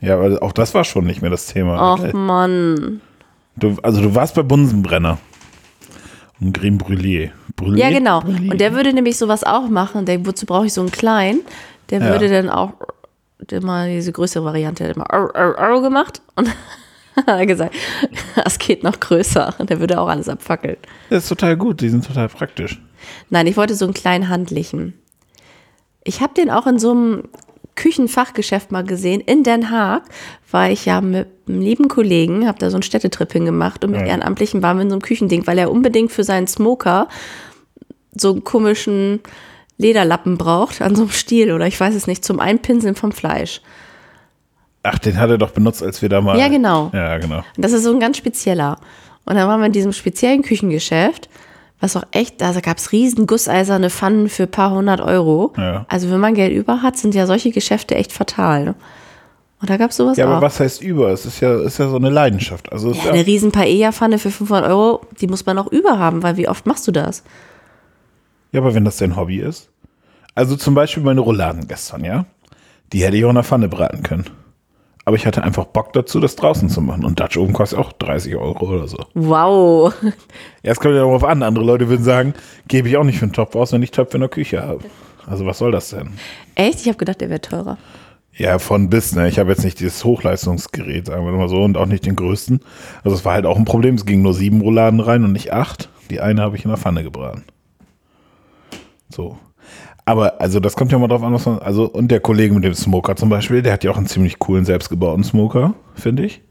ja, 0.00 0.14
aber 0.18 0.42
auch 0.42 0.52
das 0.52 0.74
war 0.74 0.82
schon 0.84 1.04
nicht 1.06 1.22
mehr 1.22 1.30
das 1.30 1.46
Thema. 1.46 1.94
Och 1.94 2.12
Mann. 2.12 3.00
Du, 3.56 3.76
also 3.82 4.00
du 4.02 4.14
warst 4.14 4.34
bei 4.34 4.42
Bunsenbrenner. 4.42 5.18
Und 6.40 6.52
Creme 6.58 6.78
Brûlée. 6.78 7.30
Brûlée? 7.56 7.78
Ja, 7.78 7.90
genau. 7.90 8.18
Brûlée. 8.18 8.50
Und 8.50 8.60
der 8.60 8.74
würde 8.74 8.92
nämlich 8.92 9.16
sowas 9.16 9.44
auch 9.44 9.68
machen. 9.68 10.04
Der, 10.04 10.26
wozu 10.26 10.46
brauche 10.46 10.66
ich 10.66 10.72
so 10.72 10.80
einen 10.80 10.90
kleinen? 10.90 11.40
Der 11.90 12.00
Ja. 12.00 12.08
würde 12.08 12.28
dann 12.28 12.50
auch 12.50 12.72
immer 13.50 13.86
diese 13.86 14.12
größere 14.12 14.44
Variante 14.44 14.84
immer 14.84 15.12
au, 15.12 15.28
au, 15.34 15.54
au 15.54 15.80
gemacht. 15.80 16.22
Und 16.36 16.48
Hat 17.16 17.28
er 17.28 17.46
gesagt, 17.46 17.74
das 18.44 18.58
geht 18.58 18.82
noch 18.82 18.98
größer. 18.98 19.54
Der 19.60 19.78
würde 19.78 20.00
auch 20.00 20.08
alles 20.08 20.28
abfackeln. 20.28 20.76
Das 21.10 21.22
ist 21.24 21.28
total 21.28 21.56
gut, 21.56 21.80
die 21.80 21.88
sind 21.88 22.04
total 22.04 22.28
praktisch. 22.28 22.82
Nein, 23.30 23.46
ich 23.46 23.56
wollte 23.56 23.74
so 23.76 23.84
einen 23.84 23.94
kleinen 23.94 24.28
handlichen. 24.28 24.94
Ich 26.02 26.20
habe 26.20 26.34
den 26.34 26.50
auch 26.50 26.66
in 26.66 26.78
so 26.78 26.90
einem 26.90 27.28
Küchenfachgeschäft 27.76 28.72
mal 28.72 28.84
gesehen. 28.84 29.20
In 29.20 29.42
Den 29.42 29.70
Haag 29.70 30.02
war 30.50 30.70
ich 30.70 30.86
ja 30.86 31.00
mit 31.00 31.28
einem 31.48 31.60
lieben 31.60 31.88
Kollegen, 31.88 32.46
habe 32.46 32.58
da 32.58 32.70
so 32.70 32.76
einen 32.76 32.82
Städtetrip 32.82 33.32
hingemacht 33.32 33.84
und 33.84 33.92
mit 33.92 34.00
Ja. 34.00 34.06
Ehrenamtlichen 34.08 34.62
waren 34.62 34.76
wir 34.78 34.82
in 34.82 34.90
so 34.90 34.94
einem 34.94 35.02
Küchending, 35.02 35.46
weil 35.46 35.58
er 35.58 35.70
unbedingt 35.70 36.12
für 36.12 36.24
seinen 36.24 36.46
Smoker 36.46 37.08
so 38.16 38.32
einen 38.32 38.44
komischen 38.44 39.20
Lederlappen 39.76 40.38
braucht 40.38 40.80
an 40.82 40.94
so 40.94 41.02
einem 41.02 41.10
Stiel 41.10 41.52
oder 41.52 41.66
ich 41.66 41.78
weiß 41.78 41.94
es 41.94 42.06
nicht, 42.06 42.24
zum 42.24 42.40
Einpinseln 42.40 42.94
vom 42.94 43.12
Fleisch. 43.12 43.60
Ach, 44.82 44.98
den 44.98 45.18
hat 45.18 45.30
er 45.30 45.38
doch 45.38 45.50
benutzt, 45.50 45.82
als 45.82 46.02
wir 46.02 46.08
da 46.08 46.20
mal. 46.20 46.38
Ja, 46.38 46.48
genau. 46.48 46.90
Ja, 46.92 47.16
genau. 47.18 47.38
Und 47.38 47.64
das 47.64 47.72
ist 47.72 47.84
so 47.84 47.92
ein 47.92 48.00
ganz 48.00 48.18
spezieller. 48.18 48.76
Und 49.24 49.36
dann 49.36 49.48
waren 49.48 49.60
wir 49.60 49.66
in 49.66 49.72
diesem 49.72 49.92
speziellen 49.92 50.42
Küchengeschäft, 50.42 51.28
was 51.80 51.96
auch 51.96 52.04
echt, 52.12 52.40
da 52.40 52.52
gab 52.60 52.76
es 52.76 52.92
riesen 52.92 53.26
gusseiserne 53.26 53.88
Pfannen 53.90 54.28
für 54.28 54.44
ein 54.44 54.50
paar 54.50 54.70
hundert 54.70 55.00
Euro. 55.00 55.54
Ja. 55.56 55.86
Also 55.88 56.10
wenn 56.10 56.20
man 56.20 56.34
Geld 56.34 56.52
über 56.52 56.82
hat, 56.82 56.96
sind 56.98 57.14
ja 57.14 57.26
solche 57.26 57.50
Geschäfte 57.50 57.94
echt 57.94 58.12
fatal. 58.12 58.64
Ne? 58.64 58.74
Und 59.60 59.70
da 59.70 59.78
gab 59.78 59.90
es 59.90 59.96
sowas 59.96 60.18
Ja, 60.18 60.26
auch. 60.26 60.32
aber 60.32 60.42
was 60.42 60.60
heißt 60.60 60.82
über? 60.82 61.08
Es 61.08 61.24
ist 61.24 61.40
ja, 61.40 61.62
ist 61.62 61.78
ja 61.78 61.88
so 61.88 61.96
eine 61.96 62.10
Leidenschaft. 62.10 62.70
Also 62.70 62.92
ja, 62.92 63.10
eine 63.12 63.26
riesen 63.26 63.50
Paella-Pfanne 63.50 64.18
für 64.18 64.30
500 64.30 64.68
Euro, 64.68 65.00
die 65.20 65.26
muss 65.26 65.46
man 65.46 65.56
auch 65.58 65.72
über 65.72 65.98
haben, 65.98 66.22
weil 66.22 66.36
wie 66.36 66.48
oft 66.48 66.66
machst 66.66 66.86
du 66.86 66.92
das? 66.92 67.24
Ja, 68.54 68.60
aber 68.60 68.74
wenn 68.74 68.84
das 68.84 68.98
dein 68.98 69.16
Hobby 69.16 69.38
ist. 69.38 69.68
Also 70.36 70.54
zum 70.54 70.74
Beispiel 70.74 71.02
meine 71.02 71.20
Rouladen 71.20 71.66
gestern, 71.66 72.04
ja. 72.04 72.24
Die 72.92 73.02
hätte 73.02 73.16
ich 73.16 73.24
auch 73.24 73.30
in 73.30 73.34
der 73.34 73.44
Pfanne 73.44 73.68
braten 73.68 74.04
können. 74.04 74.26
Aber 75.04 75.16
ich 75.16 75.26
hatte 75.26 75.42
einfach 75.42 75.64
Bock 75.64 75.92
dazu, 75.92 76.20
das 76.20 76.36
draußen 76.36 76.68
zu 76.68 76.80
machen. 76.80 77.04
Und 77.04 77.18
Dutch 77.18 77.36
Oven 77.36 77.52
kostet 77.52 77.80
auch 77.80 77.92
30 77.92 78.36
Euro 78.36 78.64
oder 78.64 78.86
so. 78.86 78.96
Wow. 79.14 79.92
Ja, 80.62 80.72
es 80.72 80.78
kommt 80.78 80.94
ja 80.94 81.00
darauf 81.00 81.24
an. 81.24 81.42
Andere 81.42 81.64
Leute 81.64 81.88
würden 81.88 82.04
sagen, 82.04 82.32
gebe 82.68 82.88
ich 82.88 82.96
auch 82.96 83.02
nicht 83.02 83.18
für 83.18 83.24
einen 83.24 83.32
Topf 83.32 83.56
aus, 83.56 83.72
wenn 83.72 83.82
ich 83.82 83.90
Töpfe 83.90 84.16
in 84.16 84.20
der 84.20 84.30
Küche 84.30 84.62
habe. 84.62 84.84
Also 85.26 85.44
was 85.46 85.58
soll 85.58 85.72
das 85.72 85.90
denn? 85.90 86.12
Echt? 86.54 86.80
Ich 86.80 86.86
habe 86.86 86.96
gedacht, 86.96 87.20
der 87.20 87.30
wäre 87.30 87.40
teurer. 87.40 87.76
Ja, 88.36 88.60
von 88.60 88.88
bis, 88.88 89.14
ne? 89.14 89.28
Ich 89.28 89.40
habe 89.40 89.50
jetzt 89.50 89.64
nicht 89.64 89.80
dieses 89.80 90.04
Hochleistungsgerät, 90.04 91.06
sagen 91.06 91.26
wir 91.26 91.32
mal 91.32 91.48
so, 91.48 91.62
und 91.62 91.76
auch 91.76 91.86
nicht 91.86 92.06
den 92.06 92.16
größten. 92.16 92.60
Also 93.02 93.16
es 93.16 93.24
war 93.24 93.34
halt 93.34 93.46
auch 93.46 93.56
ein 93.56 93.64
Problem. 93.64 93.96
Es 93.96 94.06
gingen 94.06 94.22
nur 94.22 94.34
sieben 94.34 94.60
Rouladen 94.60 95.00
rein 95.00 95.24
und 95.24 95.32
nicht 95.32 95.52
acht. 95.52 95.88
Die 96.10 96.20
eine 96.20 96.42
habe 96.42 96.56
ich 96.56 96.64
in 96.64 96.70
der 96.70 96.78
Pfanne 96.78 97.02
gebraten. 97.02 97.42
So. 99.14 99.38
Aber, 100.04 100.40
also 100.40 100.60
das 100.60 100.76
kommt 100.76 100.92
ja 100.92 100.98
mal 100.98 101.08
drauf 101.08 101.22
an, 101.22 101.32
was 101.32 101.46
man, 101.46 101.58
also, 101.60 101.84
und 101.86 102.08
der 102.10 102.20
Kollege 102.20 102.52
mit 102.54 102.64
dem 102.64 102.74
Smoker 102.74 103.16
zum 103.16 103.30
Beispiel, 103.30 103.62
der 103.62 103.72
hat 103.72 103.84
ja 103.84 103.90
auch 103.90 103.96
einen 103.96 104.06
ziemlich 104.06 104.38
coolen, 104.38 104.64
selbstgebauten 104.66 105.24
Smoker, 105.24 105.74
finde 105.94 106.24
ich. 106.26 106.42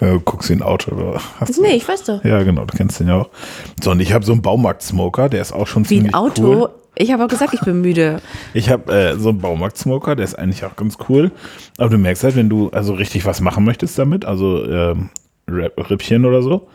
Du 0.00 0.18
guckst 0.20 0.50
ihn 0.50 0.62
Auto 0.62 0.96
oder 0.96 1.20
hast 1.38 1.56
du- 1.58 1.62
Nee, 1.62 1.74
ich 1.74 1.86
weiß 1.86 2.04
doch. 2.04 2.24
Ja, 2.24 2.42
genau, 2.42 2.64
du 2.64 2.76
kennst 2.76 2.98
den 2.98 3.08
ja 3.08 3.20
auch. 3.20 3.28
So, 3.82 3.90
und 3.92 4.00
ich 4.00 4.12
habe 4.12 4.24
so 4.24 4.32
einen 4.32 4.42
Baumarkt-Smoker, 4.42 5.28
der 5.28 5.42
ist 5.42 5.52
auch 5.52 5.66
schon 5.66 5.84
Wie 5.84 5.88
ziemlich 5.88 6.14
ein 6.14 6.14
Auto. 6.14 6.42
cool. 6.42 6.68
Ich 6.96 7.12
habe 7.12 7.24
auch 7.24 7.28
gesagt, 7.28 7.54
ich 7.54 7.60
bin 7.60 7.80
müde. 7.82 8.20
Ich 8.54 8.68
habe 8.70 8.92
äh, 8.92 9.16
so 9.18 9.28
einen 9.28 9.38
Baumarkt-Smoker, 9.38 10.16
der 10.16 10.24
ist 10.24 10.34
eigentlich 10.34 10.64
auch 10.64 10.74
ganz 10.76 10.96
cool. 11.08 11.30
Aber 11.78 11.90
du 11.90 11.98
merkst 11.98 12.24
halt, 12.24 12.34
wenn 12.36 12.48
du 12.48 12.70
also 12.70 12.94
richtig 12.94 13.24
was 13.26 13.40
machen 13.40 13.64
möchtest 13.64 13.98
damit, 13.98 14.24
also 14.24 14.64
ähm, 14.66 15.10
Rippchen 15.48 16.24
oder 16.24 16.42
so, 16.42 16.68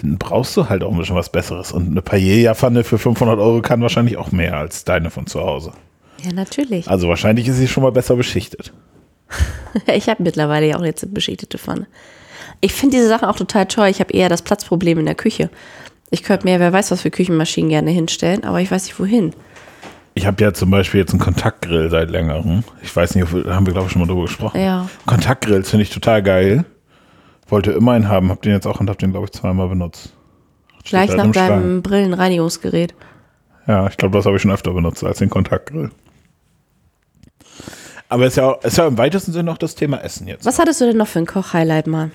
dann 0.00 0.18
brauchst 0.18 0.56
du 0.56 0.68
halt 0.68 0.82
auch 0.82 0.92
ein 0.92 0.98
bisschen 0.98 1.16
was 1.16 1.30
Besseres. 1.30 1.72
Und 1.72 1.90
eine 1.90 2.02
Paella-Pfanne 2.02 2.84
für 2.84 2.98
500 2.98 3.38
Euro 3.38 3.60
kann 3.62 3.82
wahrscheinlich 3.82 4.16
auch 4.16 4.32
mehr 4.32 4.56
als 4.56 4.84
deine 4.84 5.10
von 5.10 5.26
zu 5.26 5.40
Hause. 5.40 5.72
Ja, 6.22 6.32
natürlich. 6.32 6.88
Also 6.88 7.08
wahrscheinlich 7.08 7.48
ist 7.48 7.56
sie 7.56 7.68
schon 7.68 7.82
mal 7.82 7.92
besser 7.92 8.16
beschichtet. 8.16 8.72
Ich 9.86 10.10
habe 10.10 10.22
mittlerweile 10.22 10.66
ja 10.66 10.76
auch 10.76 10.84
jetzt 10.84 11.02
eine 11.02 11.14
beschichtete 11.14 11.56
Pfanne. 11.56 11.86
Ich 12.60 12.74
finde 12.74 12.96
diese 12.98 13.08
Sachen 13.08 13.26
auch 13.26 13.36
total 13.36 13.64
toll. 13.64 13.88
Ich 13.88 14.00
habe 14.00 14.12
eher 14.12 14.28
das 14.28 14.42
Platzproblem 14.42 14.98
in 14.98 15.06
der 15.06 15.14
Küche. 15.14 15.48
Ich 16.10 16.22
könnte 16.22 16.46
mir, 16.46 16.60
wer 16.60 16.74
weiß, 16.74 16.90
was 16.90 17.00
für 17.00 17.10
Küchenmaschinen 17.10 17.70
gerne 17.70 17.90
hinstellen, 17.90 18.44
aber 18.44 18.60
ich 18.60 18.70
weiß 18.70 18.84
nicht 18.84 19.00
wohin. 19.00 19.32
Ich 20.14 20.26
habe 20.26 20.44
ja 20.44 20.52
zum 20.52 20.70
Beispiel 20.70 21.00
jetzt 21.00 21.12
einen 21.12 21.20
Kontaktgrill 21.20 21.88
seit 21.88 22.10
längerem. 22.10 22.64
Ich 22.82 22.94
weiß 22.94 23.14
nicht, 23.14 23.26
haben 23.32 23.66
wir 23.66 23.72
glaube 23.72 23.86
ich 23.86 23.92
schon 23.92 24.02
mal 24.02 24.08
drüber 24.08 24.22
gesprochen. 24.22 24.60
Ja. 24.60 24.88
Kontaktgrills 25.06 25.70
finde 25.70 25.84
ich 25.84 25.90
total 25.90 26.22
geil. 26.22 26.66
Wollte 27.52 27.72
immer 27.72 27.92
einen 27.92 28.08
haben, 28.08 28.30
habe 28.30 28.40
den 28.40 28.52
jetzt 28.52 28.66
auch 28.66 28.80
und 28.80 28.88
habe 28.88 28.98
den 28.98 29.10
glaube 29.10 29.26
ich 29.26 29.32
zweimal 29.32 29.68
benutzt. 29.68 30.14
Steht 30.78 30.88
Gleich 30.88 31.14
nach 31.14 31.30
deinem 31.32 31.82
Brillenreinigungsgerät. 31.82 32.94
Ja, 33.66 33.86
ich 33.88 33.98
glaube, 33.98 34.16
das 34.16 34.24
habe 34.24 34.36
ich 34.36 34.42
schon 34.42 34.50
öfter 34.50 34.72
benutzt 34.72 35.04
als 35.04 35.18
den 35.18 35.28
Kontaktgrill. 35.28 35.90
Aber 38.08 38.24
ist 38.24 38.38
ja, 38.38 38.52
ist 38.62 38.78
ja 38.78 38.86
im 38.86 38.96
weitesten 38.96 39.32
Sinne 39.32 39.52
auch 39.52 39.58
das 39.58 39.74
Thema 39.74 39.98
Essen 39.98 40.28
jetzt. 40.28 40.46
Was 40.46 40.58
hattest 40.58 40.80
du 40.80 40.86
denn 40.86 40.96
noch 40.96 41.08
für 41.08 41.18
ein 41.18 41.26
Koch-Highlight 41.26 41.88
mal? 41.88 42.10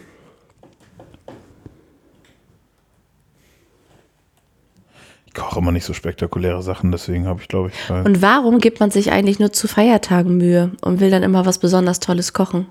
Ich 5.27 5.35
koche 5.35 5.59
immer 5.59 5.71
nicht 5.71 5.85
so 5.85 5.93
spektakuläre 5.93 6.63
Sachen, 6.63 6.91
deswegen 6.91 7.27
habe 7.27 7.41
ich, 7.43 7.47
glaube 7.47 7.69
ich, 7.69 7.89
Und 7.91 8.23
warum 8.23 8.57
gibt 8.57 8.79
man 8.79 8.89
sich 8.89 9.11
eigentlich 9.11 9.37
nur 9.37 9.53
zu 9.53 9.67
Feiertagen 9.67 10.35
Mühe 10.35 10.71
und 10.81 10.99
will 10.99 11.11
dann 11.11 11.21
immer 11.21 11.45
was 11.45 11.59
besonders 11.59 11.99
Tolles 11.99 12.33
kochen? 12.33 12.65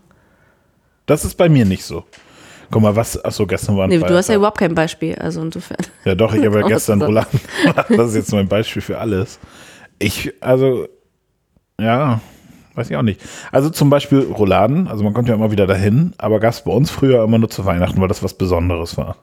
das 1.06 1.24
ist 1.24 1.36
bei 1.36 1.48
mir 1.48 1.64
nicht 1.64 1.84
so. 1.84 2.04
Guck 2.70 2.82
mal, 2.82 2.96
was, 2.96 3.22
achso, 3.24 3.46
gestern 3.46 3.76
war 3.76 3.84
ein 3.84 3.90
Nee, 3.90 3.98
du 3.98 4.14
hast 4.14 4.28
ja 4.28 4.34
überhaupt 4.34 4.58
kein 4.58 4.74
Beispiel, 4.74 5.14
also 5.16 5.40
insofern. 5.40 5.78
Ja, 6.04 6.14
doch, 6.14 6.34
ich 6.34 6.44
habe 6.46 6.60
ja 6.60 6.66
gestern? 6.66 7.02
Rouladen 7.02 7.40
gemacht. 7.62 7.86
Das 7.90 8.08
ist 8.08 8.14
jetzt 8.14 8.32
mein 8.32 8.48
Beispiel 8.48 8.82
für 8.82 8.98
alles. 8.98 9.38
Ich, 9.98 10.32
also, 10.40 10.88
ja, 11.80 12.20
weiß 12.74 12.90
ich 12.90 12.96
auch 12.96 13.02
nicht. 13.02 13.20
Also 13.52 13.70
zum 13.70 13.90
Beispiel 13.90 14.20
Rouladen, 14.20 14.88
also 14.88 15.04
man 15.04 15.14
kommt 15.14 15.28
ja 15.28 15.34
immer 15.34 15.50
wieder 15.50 15.66
dahin, 15.66 16.12
aber 16.18 16.40
gab 16.40 16.52
es 16.52 16.62
bei 16.62 16.72
uns 16.72 16.90
früher 16.90 17.24
immer 17.24 17.38
nur 17.38 17.50
zu 17.50 17.64
Weihnachten, 17.64 18.00
weil 18.00 18.08
das 18.08 18.22
was 18.22 18.34
Besonderes 18.34 18.96
war. 18.96 19.16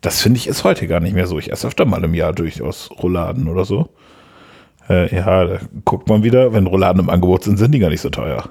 Das 0.00 0.20
finde 0.20 0.38
ich 0.38 0.48
ist 0.48 0.64
heute 0.64 0.88
gar 0.88 1.00
nicht 1.00 1.14
mehr 1.14 1.26
so. 1.26 1.38
Ich 1.38 1.52
esse 1.52 1.68
öfter 1.68 1.84
mal 1.84 2.02
im 2.02 2.14
Jahr 2.14 2.32
durchaus 2.32 2.90
Rouladen 2.90 3.48
oder 3.48 3.64
so. 3.64 3.90
Äh, 4.88 5.14
ja, 5.14 5.44
da 5.44 5.58
guckt 5.84 6.08
man 6.08 6.24
wieder, 6.24 6.52
wenn 6.52 6.66
Rouladen 6.66 7.00
im 7.00 7.10
Angebot 7.10 7.44
sind, 7.44 7.56
sind 7.56 7.72
die 7.72 7.78
gar 7.78 7.90
nicht 7.90 8.00
so 8.00 8.10
teuer. 8.10 8.48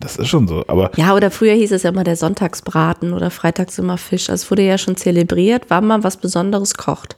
Das 0.00 0.16
ist 0.16 0.28
schon 0.28 0.46
so. 0.48 0.64
Aber 0.68 0.90
Ja, 0.96 1.14
oder 1.14 1.30
früher 1.30 1.54
hieß 1.54 1.72
es 1.72 1.82
ja 1.84 1.90
immer 1.90 2.04
der 2.04 2.16
Sonntagsbraten 2.16 3.12
oder 3.12 3.30
freitags 3.30 3.78
immer 3.78 3.96
Fisch. 3.96 4.28
Also 4.28 4.44
es 4.44 4.50
wurde 4.50 4.62
ja 4.62 4.76
schon 4.78 4.96
zelebriert, 4.96 5.64
wann 5.68 5.86
man 5.86 6.04
was 6.04 6.16
Besonderes 6.16 6.74
kocht. 6.74 7.16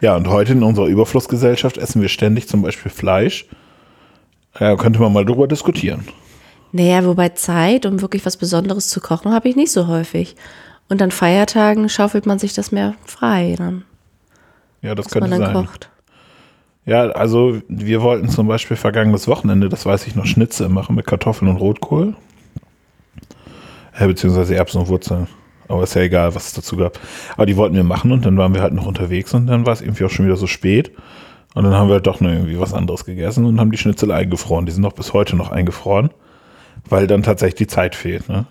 Ja, 0.00 0.16
und 0.16 0.28
heute 0.28 0.52
in 0.52 0.62
unserer 0.62 0.86
Überflussgesellschaft 0.86 1.78
essen 1.78 2.00
wir 2.02 2.08
ständig 2.08 2.48
zum 2.48 2.62
Beispiel 2.62 2.90
Fleisch. 2.90 3.46
Ja, 4.58 4.76
könnte 4.76 5.00
man 5.00 5.12
mal 5.12 5.24
drüber 5.24 5.46
diskutieren. 5.46 6.06
Naja, 6.72 7.04
wobei 7.04 7.30
Zeit, 7.30 7.86
um 7.86 8.00
wirklich 8.00 8.24
was 8.24 8.36
Besonderes 8.36 8.88
zu 8.88 9.00
kochen, 9.00 9.32
habe 9.32 9.48
ich 9.48 9.56
nicht 9.56 9.72
so 9.72 9.86
häufig. 9.88 10.36
Und 10.88 11.00
an 11.02 11.10
Feiertagen 11.10 11.88
schaufelt 11.88 12.26
man 12.26 12.38
sich 12.38 12.54
das 12.54 12.72
mehr 12.72 12.94
frei, 13.04 13.54
dann, 13.58 13.84
Ja, 14.80 14.94
das 14.94 15.06
was 15.06 15.14
man 15.14 15.30
könnte 15.30 15.44
dann 15.44 15.54
sein. 15.54 15.66
kocht. 15.66 15.90
Ja, 16.84 17.10
also 17.10 17.62
wir 17.68 18.02
wollten 18.02 18.28
zum 18.28 18.48
Beispiel 18.48 18.76
vergangenes 18.76 19.28
Wochenende, 19.28 19.68
das 19.68 19.86
weiß 19.86 20.06
ich 20.08 20.16
noch, 20.16 20.26
Schnitzel 20.26 20.68
machen 20.68 20.96
mit 20.96 21.06
Kartoffeln 21.06 21.48
und 21.48 21.58
Rotkohl. 21.58 22.14
Ja, 23.98 24.06
beziehungsweise 24.06 24.56
Erbsen 24.56 24.80
und 24.80 24.88
Wurzeln. 24.88 25.28
Aber 25.68 25.84
ist 25.84 25.94
ja 25.94 26.02
egal, 26.02 26.34
was 26.34 26.48
es 26.48 26.52
dazu 26.54 26.76
gab. 26.76 26.98
Aber 27.34 27.46
die 27.46 27.56
wollten 27.56 27.76
wir 27.76 27.84
machen 27.84 28.10
und 28.10 28.26
dann 28.26 28.36
waren 28.36 28.52
wir 28.52 28.62
halt 28.62 28.74
noch 28.74 28.86
unterwegs 28.86 29.32
und 29.32 29.46
dann 29.46 29.64
war 29.64 29.72
es 29.72 29.80
irgendwie 29.80 30.04
auch 30.04 30.10
schon 30.10 30.26
wieder 30.26 30.36
so 30.36 30.46
spät. 30.46 30.90
Und 31.54 31.64
dann 31.64 31.74
haben 31.74 31.88
wir 31.88 31.94
halt 31.94 32.06
doch 32.06 32.20
noch 32.20 32.30
irgendwie 32.30 32.58
was 32.58 32.74
anderes 32.74 33.04
gegessen 33.04 33.44
und 33.44 33.60
haben 33.60 33.70
die 33.70 33.78
Schnitzel 33.78 34.10
eingefroren. 34.10 34.66
Die 34.66 34.72
sind 34.72 34.82
noch 34.82 34.94
bis 34.94 35.12
heute 35.12 35.36
noch 35.36 35.50
eingefroren, 35.52 36.10
weil 36.88 37.06
dann 37.06 37.22
tatsächlich 37.22 37.58
die 37.58 37.66
Zeit 37.66 37.94
fehlt. 37.94 38.28
Ne? 38.28 38.46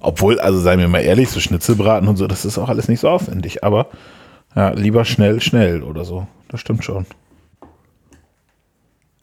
Obwohl, 0.00 0.40
also 0.40 0.58
seien 0.58 0.78
wir 0.78 0.88
mal 0.88 1.00
ehrlich, 1.00 1.28
so 1.30 1.40
Schnitzelbraten 1.40 2.08
und 2.08 2.16
so, 2.16 2.26
das 2.26 2.44
ist 2.44 2.58
auch 2.58 2.68
alles 2.68 2.88
nicht 2.88 3.00
so 3.00 3.08
aufwendig. 3.08 3.64
Aber 3.64 3.88
ja, 4.54 4.70
lieber 4.70 5.04
schnell, 5.04 5.40
schnell 5.40 5.82
oder 5.82 6.04
so. 6.04 6.26
Das 6.48 6.60
stimmt 6.60 6.84
schon. 6.84 7.06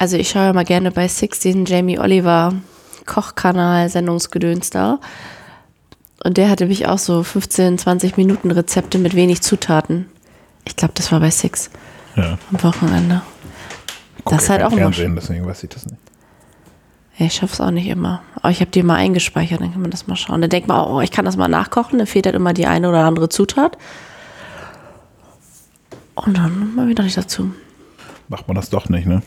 Also 0.01 0.17
ich 0.17 0.29
schaue 0.29 0.45
ja 0.45 0.53
mal 0.53 0.65
gerne 0.65 0.89
bei 0.89 1.07
Six 1.07 1.41
diesen 1.41 1.65
Jamie 1.65 1.99
Oliver 1.99 2.55
Kochkanal 3.05 3.87
Sendungsgedöns 3.87 4.71
da. 4.71 4.99
Und 6.23 6.37
der 6.37 6.49
hatte 6.49 6.65
mich 6.65 6.87
auch 6.87 6.97
so 6.97 7.21
15, 7.21 7.77
20 7.77 8.17
Minuten 8.17 8.49
Rezepte 8.49 8.97
mit 8.97 9.13
wenig 9.15 9.43
Zutaten. 9.43 10.07
Ich 10.65 10.75
glaube, 10.75 10.95
das 10.95 11.11
war 11.11 11.19
bei 11.19 11.29
Six 11.29 11.69
Ja. 12.15 12.39
am 12.51 12.63
Wochenende. 12.63 13.21
Guck 14.23 14.33
Das 14.33 14.43
ist 14.45 14.49
halt 14.49 14.63
auch 14.63 14.73
Fernsehen, 14.73 15.13
deswegen 15.13 15.45
weiß 15.45 15.61
ich 15.65 15.69
das 15.69 15.85
nicht. 15.85 15.99
Ja, 17.19 17.27
ich 17.27 17.35
schaff's 17.35 17.61
auch 17.61 17.69
nicht 17.69 17.85
immer. 17.85 18.23
Aber 18.37 18.49
ich 18.49 18.59
habe 18.59 18.71
die 18.71 18.81
mal 18.81 18.95
eingespeichert, 18.95 19.61
dann 19.61 19.71
kann 19.71 19.83
man 19.83 19.91
das 19.91 20.07
mal 20.07 20.15
schauen. 20.15 20.41
Dann 20.41 20.49
denkt 20.49 20.67
man, 20.67 20.83
oh, 20.83 21.01
ich 21.01 21.11
kann 21.11 21.25
das 21.25 21.37
mal 21.37 21.47
nachkochen, 21.47 21.99
dann 21.99 22.07
fehlt 22.07 22.25
halt 22.25 22.35
immer 22.35 22.53
die 22.53 22.65
eine 22.65 22.89
oder 22.89 23.05
andere 23.05 23.29
Zutat. 23.29 23.77
Und 26.15 26.37
dann 26.37 26.73
mal 26.73 26.87
wieder 26.87 27.03
nicht 27.03 27.17
dazu. 27.17 27.51
Macht 28.29 28.47
man 28.47 28.55
das 28.55 28.71
doch 28.71 28.89
nicht, 28.89 29.05
ne? 29.05 29.21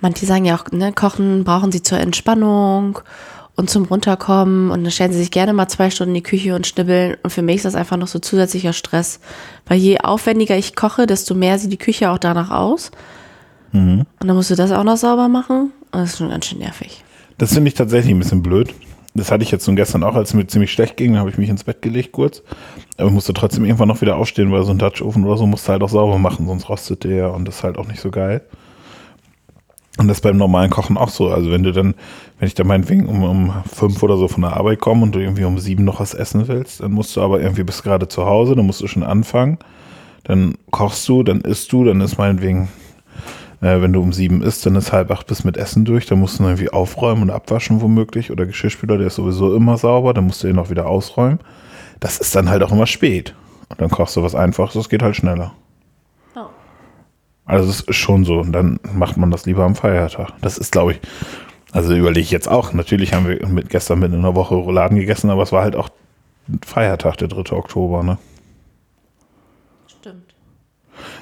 Manche 0.00 0.26
sagen 0.26 0.44
ja 0.44 0.56
auch, 0.56 0.70
ne, 0.72 0.92
Kochen 0.92 1.44
brauchen 1.44 1.72
sie 1.72 1.82
zur 1.82 1.98
Entspannung 1.98 2.98
und 3.56 3.70
zum 3.70 3.84
Runterkommen. 3.84 4.70
Und 4.70 4.84
dann 4.84 4.90
stellen 4.90 5.12
sie 5.12 5.18
sich 5.18 5.30
gerne 5.30 5.52
mal 5.52 5.68
zwei 5.68 5.90
Stunden 5.90 6.14
in 6.14 6.22
die 6.22 6.28
Küche 6.28 6.54
und 6.54 6.66
schnibbeln. 6.66 7.16
Und 7.22 7.30
für 7.30 7.42
mich 7.42 7.56
ist 7.56 7.64
das 7.64 7.74
einfach 7.74 7.96
noch 7.96 8.08
so 8.08 8.18
zusätzlicher 8.18 8.72
Stress. 8.72 9.20
Weil 9.66 9.78
je 9.78 9.98
aufwendiger 10.00 10.56
ich 10.56 10.76
koche, 10.76 11.06
desto 11.06 11.34
mehr 11.34 11.58
sieht 11.58 11.72
die 11.72 11.78
Küche 11.78 12.10
auch 12.10 12.18
danach 12.18 12.50
aus. 12.50 12.90
Und 14.20 14.28
dann 14.28 14.36
musst 14.36 14.50
du 14.50 14.54
das 14.54 14.72
auch 14.72 14.84
noch 14.84 14.96
sauber 14.96 15.28
machen. 15.28 15.72
Und 15.92 16.00
das 16.00 16.10
ist 16.10 16.18
schon 16.18 16.30
ganz 16.30 16.46
schön 16.46 16.58
nervig. 16.58 17.02
Das 17.38 17.52
finde 17.52 17.68
ich 17.68 17.74
tatsächlich 17.74 18.14
ein 18.14 18.18
bisschen 18.18 18.42
blöd. 18.42 18.74
das 19.14 19.30
hatte 19.30 19.42
ich 19.42 19.50
jetzt 19.50 19.66
nun 19.66 19.76
gestern 19.76 20.02
auch, 20.02 20.14
als 20.14 20.30
es 20.30 20.34
mir 20.34 20.46
ziemlich 20.46 20.72
schlecht 20.72 20.96
ging, 20.96 21.12
dann 21.12 21.20
habe 21.20 21.30
ich 21.30 21.38
mich 21.38 21.48
ins 21.48 21.64
Bett 21.64 21.82
gelegt 21.82 22.12
kurz. 22.12 22.42
Aber 22.96 23.08
ich 23.08 23.14
musste 23.14 23.34
trotzdem 23.34 23.64
irgendwann 23.64 23.88
noch 23.88 24.00
wieder 24.00 24.16
aufstehen, 24.16 24.52
weil 24.52 24.62
so 24.64 24.70
ein 24.72 24.78
Dutch-Ofen 24.78 25.24
oder 25.24 25.36
so 25.36 25.46
musst 25.46 25.66
du 25.66 25.72
halt 25.72 25.82
auch 25.82 25.88
sauber 25.88 26.18
machen, 26.18 26.46
sonst 26.46 26.68
rostet 26.68 27.04
der 27.04 27.32
und 27.32 27.46
das 27.46 27.56
ist 27.56 27.64
halt 27.64 27.78
auch 27.78 27.86
nicht 27.86 28.00
so 28.00 28.10
geil. 28.10 28.42
Und 29.98 30.08
das 30.08 30.20
beim 30.20 30.36
normalen 30.36 30.70
Kochen 30.70 30.98
auch 30.98 31.08
so. 31.08 31.30
Also 31.30 31.50
wenn 31.50 31.62
du 31.62 31.72
dann, 31.72 31.94
wenn 32.38 32.48
ich 32.48 32.54
dann 32.54 32.66
meinetwegen 32.66 33.06
um, 33.06 33.22
um 33.22 33.52
fünf 33.72 34.02
oder 34.02 34.18
so 34.18 34.28
von 34.28 34.42
der 34.42 34.54
Arbeit 34.54 34.78
komme 34.78 35.02
und 35.02 35.14
du 35.14 35.20
irgendwie 35.20 35.44
um 35.44 35.58
sieben 35.58 35.84
noch 35.84 36.00
was 36.00 36.12
essen 36.12 36.48
willst, 36.48 36.80
dann 36.80 36.92
musst 36.92 37.16
du 37.16 37.22
aber 37.22 37.40
irgendwie 37.40 37.62
bist 37.62 37.82
gerade 37.82 38.06
zu 38.06 38.26
Hause, 38.26 38.54
dann 38.54 38.66
musst 38.66 38.82
du 38.82 38.88
schon 38.88 39.02
anfangen. 39.02 39.58
Dann 40.24 40.54
kochst 40.70 41.08
du, 41.08 41.22
dann 41.22 41.40
isst 41.40 41.72
du, 41.72 41.84
dann 41.84 42.00
ist 42.00 42.18
meinetwegen, 42.18 42.68
äh, 43.62 43.80
wenn 43.80 43.92
du 43.92 44.02
um 44.02 44.12
sieben 44.12 44.42
isst, 44.42 44.66
dann 44.66 44.76
ist 44.76 44.92
halb 44.92 45.10
acht 45.10 45.26
bis 45.28 45.44
mit 45.44 45.56
Essen 45.56 45.84
durch, 45.84 46.04
dann 46.06 46.18
musst 46.20 46.40
du 46.40 46.44
irgendwie 46.44 46.70
aufräumen 46.70 47.22
und 47.22 47.30
abwaschen 47.30 47.80
womöglich. 47.80 48.30
Oder 48.30 48.44
Geschirrspüler, 48.44 48.98
der 48.98 49.06
ist 49.06 49.14
sowieso 49.14 49.54
immer 49.54 49.78
sauber, 49.78 50.12
dann 50.12 50.26
musst 50.26 50.42
du 50.42 50.48
ihn 50.48 50.56
noch 50.56 50.68
wieder 50.68 50.86
ausräumen. 50.86 51.38
Das 52.00 52.18
ist 52.18 52.34
dann 52.36 52.50
halt 52.50 52.62
auch 52.62 52.72
immer 52.72 52.86
spät. 52.86 53.34
Und 53.70 53.80
dann 53.80 53.88
kochst 53.88 54.16
du 54.16 54.22
was 54.22 54.34
Einfaches, 54.34 54.74
das 54.74 54.90
geht 54.90 55.02
halt 55.02 55.16
schneller. 55.16 55.54
Also 57.46 57.70
es 57.70 57.80
ist 57.80 57.96
schon 57.96 58.24
so. 58.24 58.40
Und 58.40 58.52
dann 58.52 58.78
macht 58.92 59.16
man 59.16 59.30
das 59.30 59.46
lieber 59.46 59.64
am 59.64 59.76
Feiertag. 59.76 60.32
Das 60.42 60.58
ist, 60.58 60.72
glaube 60.72 60.92
ich, 60.92 61.00
also 61.72 61.94
überlege 61.94 62.20
ich 62.20 62.30
jetzt 62.30 62.48
auch. 62.48 62.72
Natürlich 62.72 63.14
haben 63.14 63.28
wir 63.28 63.46
mit, 63.46 63.70
gestern 63.70 64.00
mit 64.00 64.12
einer 64.12 64.34
Woche 64.34 64.54
Rouladen 64.54 64.98
gegessen, 64.98 65.30
aber 65.30 65.42
es 65.42 65.52
war 65.52 65.62
halt 65.62 65.76
auch 65.76 65.88
Feiertag, 66.64 67.16
der 67.18 67.28
3. 67.28 67.56
Oktober, 67.56 68.02
ne? 68.02 68.18
Stimmt. 69.86 70.34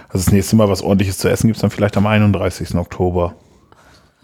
Also 0.09 0.25
das 0.25 0.33
nächste 0.33 0.57
Mal 0.57 0.69
was 0.69 0.83
ordentliches 0.83 1.19
zu 1.19 1.29
essen 1.29 1.47
gibt 1.47 1.57
es 1.57 1.61
dann 1.61 1.71
vielleicht 1.71 1.97
am 1.97 2.07
31. 2.07 2.75
Oktober. 2.75 3.35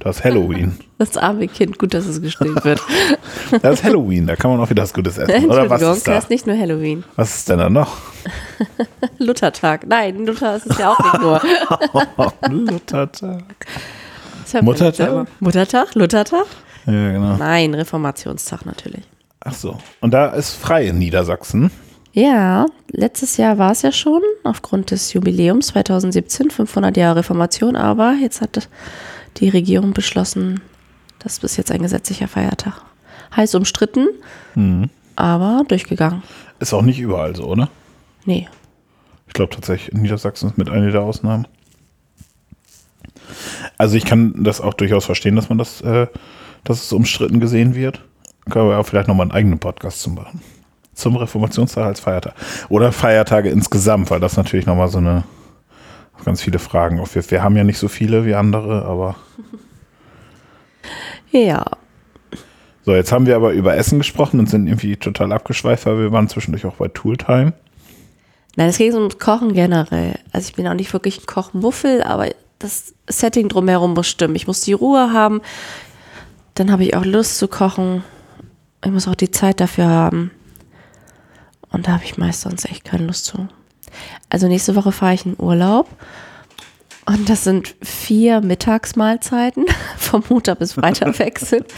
Das 0.01 0.17
ist 0.17 0.25
Halloween. 0.25 0.77
Das 0.99 1.17
arme 1.17 1.49
Kind, 1.49 1.79
gut, 1.79 1.95
dass 1.95 2.05
es 2.05 2.21
gestillt 2.21 2.63
wird. 2.65 2.79
Das 3.63 3.79
ist 3.79 3.85
Halloween, 3.85 4.27
da 4.27 4.37
kann 4.37 4.51
man 4.51 4.61
auch 4.61 4.69
wieder 4.69 4.83
was 4.83 4.93
Gutes 4.93 5.17
essen. 5.17 5.49
Oder 5.49 5.71
was 5.71 5.81
ist 5.81 6.07
da? 6.07 6.13
das 6.13 6.25
ist 6.25 6.31
nicht 6.31 6.47
nur 6.47 6.59
Halloween. 6.59 7.05
Was 7.17 7.37
ist 7.37 7.49
denn 7.49 7.59
da 7.59 7.71
noch? 7.71 7.97
Luthertag. 9.19 9.87
Nein, 9.87 10.27
Luther 10.27 10.57
ist 10.57 10.67
es 10.67 10.77
ja 10.77 10.93
auch 10.93 10.99
nicht 10.99 11.23
nur. 11.23 11.41
Luthertag. 12.51 13.45
Das 14.53 14.61
Muttertag? 14.61 15.27
Muttertag? 15.41 15.95
Luthertag? 15.95 16.45
Ja, 16.85 17.13
genau. 17.13 17.37
Nein, 17.39 17.73
Reformationstag 17.73 18.67
natürlich. 18.67 19.05
Ach 19.41 19.55
so. 19.55 19.79
Und 20.03 20.13
da 20.13 20.27
ist 20.27 20.53
frei 20.53 20.87
in 20.89 20.99
Niedersachsen. 20.99 21.71
Ja, 22.13 22.67
letztes 22.91 23.39
Jahr 23.39 23.57
war 23.57 23.73
es 23.73 23.81
ja 23.81 23.93
schon, 23.93 24.21
aufgrund 24.45 24.91
des 24.91 25.15
Jubiläums 25.15 25.69
2017, 25.69 26.51
500 26.51 26.97
Jahre 26.97 27.21
Reformation, 27.21 27.75
aber 27.77 28.17
jetzt 28.21 28.43
hat 28.43 28.69
die 29.37 29.49
Regierung 29.49 29.93
beschlossen, 29.93 30.61
das 31.19 31.35
ist 31.35 31.41
bis 31.41 31.57
jetzt 31.57 31.71
ein 31.71 31.83
gesetzlicher 31.83 32.29
Feiertag. 32.29 32.83
Heiß 33.37 33.55
umstritten, 33.55 34.09
aber 35.17 35.65
durchgegangen. 35.69 36.23
Ist 36.59 36.73
auch 36.73 36.83
nicht 36.83 36.99
überall 36.99 37.37
so, 37.37 37.45
oder? 37.45 37.69
Nee. 38.25 38.49
Ich 39.29 39.35
glaube 39.35 39.55
tatsächlich, 39.55 39.95
Niedersachsen 39.95 40.51
ist 40.51 40.59
mit 40.59 40.69
einer 40.69 40.91
der 40.91 41.03
Ausnahmen. 41.03 41.47
Also 43.79 43.97
ich 43.97 44.05
kann 44.05 44.43
das 44.43 44.61
auch 44.61 44.75
durchaus 44.75 45.05
verstehen, 45.05 45.37
dass 45.37 45.49
man 45.49 45.59
das, 45.59 45.81
äh, 45.83 46.07
dass 46.65 46.83
es 46.83 46.93
umstritten 46.93 47.41
gesehen 47.41 47.75
wird. 47.75 48.05
Können 48.51 48.69
wir 48.69 48.79
auch 48.79 48.87
vielleicht 48.87 49.09
nochmal 49.09 49.25
einen 49.25 49.33
eigenen 49.33 49.59
Podcast 49.59 50.01
zu 50.01 50.11
machen. 50.11 50.41
Zum 50.95 51.17
Reformationstag 51.17 51.85
als 51.85 52.01
Feiertag. 52.01 52.35
Oder 52.69 52.93
Feiertage 52.93 53.51
insgesamt, 53.51 54.11
weil 54.11 54.21
das 54.21 54.37
natürlich 54.37 54.67
nochmal 54.67 54.89
so 54.89 54.99
eine 54.99 55.25
ganz 56.25 56.43
viele 56.43 56.59
Fragen 56.59 57.01
aufwirft. 57.01 57.31
Wir 57.31 57.43
haben 57.43 57.57
ja 57.57 57.65
nicht 57.65 57.79
so 57.79 57.89
viele 57.89 58.25
wie 58.25 58.35
andere, 58.35 58.85
aber 58.85 59.17
Ja, 61.33 61.65
so, 62.83 62.95
jetzt 62.95 63.13
haben 63.13 63.27
wir 63.27 63.37
aber 63.37 63.53
über 63.53 63.77
Essen 63.77 63.99
gesprochen 63.99 64.41
und 64.41 64.49
sind 64.49 64.67
irgendwie 64.67 64.97
total 64.97 65.33
abgeschweift, 65.33 65.87
weil 65.87 65.99
wir 65.99 66.13
waren 66.13 66.29
zwischendurch 66.29 66.65
auch 66.65 66.77
bei 66.77 66.89
Tooltime. 66.89 67.53
Nein, 68.57 68.69
es 68.69 68.79
geht 68.79 68.95
ums 68.95 69.19
Kochen 69.19 69.53
generell. 69.53 70.19
Also 70.33 70.49
ich 70.49 70.57
bin 70.57 70.67
auch 70.67 70.75
nicht 70.75 70.93
wirklich 70.93 71.21
ein 71.21 71.27
Kochmuffel, 71.27 72.03
aber 72.03 72.29
das 72.59 72.95
Setting 73.09 73.49
drumherum 73.49 73.95
muss 73.95 74.09
stimmen. 74.09 74.35
Ich 74.35 74.47
muss 74.47 74.63
die 74.63 74.73
Ruhe 74.73 75.13
haben, 75.13 75.41
dann 76.55 76.73
habe 76.73 76.85
ich 76.85 76.97
auch 76.97 77.05
Lust 77.05 77.39
zu 77.39 77.49
kochen. 77.49 78.03
Ich 78.85 78.91
muss 78.91 79.07
auch 79.07 79.15
die 79.15 79.31
Zeit 79.31 79.61
dafür 79.61 79.87
haben. 79.87 80.31
Und 81.71 81.87
da 81.87 81.93
habe 81.93 82.05
ich 82.05 82.19
meist 82.19 82.41
sonst 82.41 82.65
echt 82.65 82.85
keine 82.85 83.07
Lust 83.07 83.27
zu. 83.27 83.47
Also 84.29 84.49
nächste 84.49 84.77
Woche 84.77 84.93
fahre 84.93 85.15
ich 85.15 85.27
in 85.27 85.37
Urlaub. 85.39 85.89
Und 87.07 87.29
das 87.29 87.45
sind 87.45 87.75
vier 87.83 88.41
Mittagsmahlzeiten 88.41 89.67
vom 89.97 90.23
Montag 90.29 90.59
bis 90.59 90.75
Freitag 90.75 91.19
wechseln. 91.19 91.65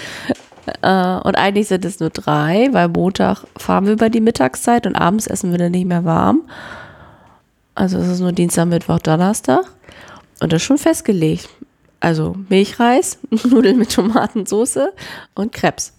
Äh, 0.81 1.17
Und 1.25 1.37
eigentlich 1.37 1.67
sind 1.67 1.85
es 1.85 1.99
nur 1.99 2.11
drei, 2.11 2.69
weil 2.71 2.87
Montag 2.87 3.45
fahren 3.57 3.87
wir 3.87 3.95
über 3.95 4.11
die 4.11 4.21
Mittagszeit 4.21 4.87
und 4.87 4.95
abends 4.95 5.27
essen 5.27 5.51
wir 5.51 5.59
dann 5.59 5.73
nicht 5.73 5.89
mehr 5.89 6.05
warm. 6.05 6.43
Also 7.75 7.99
es 7.99 8.07
ist 8.07 8.21
nur 8.21 8.31
Dienstag, 8.31 8.67
Mittwoch, 8.67 9.01
Donnerstag. 9.01 9.65
Und 10.41 10.53
das 10.53 10.63
ist 10.63 10.67
schon 10.67 10.79
festgelegt. 10.79 11.49
Also 11.99 12.37
Milchreis, 12.49 13.19
Nudeln 13.31 13.79
mit 13.79 13.93
Tomatensauce 13.93 14.79
und 15.35 15.53
Krebs. 15.53 15.95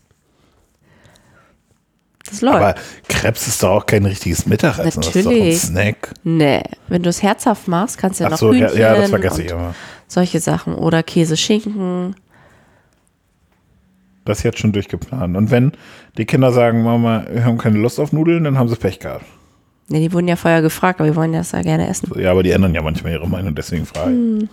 Das 2.29 2.41
läuft. 2.41 2.55
Aber 2.55 2.75
Krebs 3.09 3.47
ist 3.47 3.61
doch 3.61 3.69
auch 3.71 3.85
kein 3.85 4.05
richtiges 4.05 4.45
Mittagessen. 4.45 5.01
Das 5.01 5.13
Natürlich. 5.15 5.53
ist 5.55 5.63
doch 5.65 5.69
ein 5.69 5.73
Snack. 5.75 6.13
nee, 6.23 6.63
wenn 6.87 7.03
du 7.03 7.09
es 7.09 7.21
herzhaft 7.21 7.67
machst, 7.67 7.97
kannst 7.97 8.19
du 8.19 8.23
ja 8.23 8.27
Ach 8.27 8.31
noch 8.31 8.37
so, 8.39 8.53
ja, 8.53 8.67
Hühnchen 8.67 8.79
ja, 8.79 8.95
das 8.95 9.09
vergesse 9.09 9.35
und 9.35 9.45
ich 9.45 9.51
immer. 9.51 9.75
solche 10.07 10.39
Sachen. 10.39 10.75
Oder 10.75 11.03
Käse, 11.03 11.35
Schinken. 11.35 12.15
Das 14.25 14.37
ist 14.37 14.43
jetzt 14.45 14.59
schon 14.59 14.71
durchgeplant. 14.71 15.35
Und 15.35 15.51
wenn 15.51 15.73
die 16.17 16.25
Kinder 16.25 16.51
sagen, 16.53 16.81
Mama, 16.83 17.25
wir 17.29 17.43
haben 17.43 17.57
keine 17.57 17.77
Lust 17.79 17.99
auf 17.99 18.13
Nudeln, 18.13 18.45
dann 18.45 18.57
haben 18.57 18.69
sie 18.69 18.75
Pech 18.77 18.99
gehabt. 18.99 19.25
Ne, 19.89 19.99
die 19.99 20.13
wurden 20.13 20.29
ja 20.29 20.37
vorher 20.37 20.61
gefragt, 20.61 21.01
aber 21.01 21.09
wir 21.09 21.15
wollen 21.17 21.33
das 21.33 21.51
ja 21.51 21.61
gerne 21.61 21.89
essen. 21.89 22.09
Ja, 22.17 22.31
aber 22.31 22.41
die 22.41 22.51
ändern 22.51 22.73
ja 22.73 22.81
manchmal 22.81 23.11
ihre 23.11 23.27
Meinung, 23.27 23.53
deswegen 23.53 23.85
frage 23.85 24.11
ich. 24.13 24.49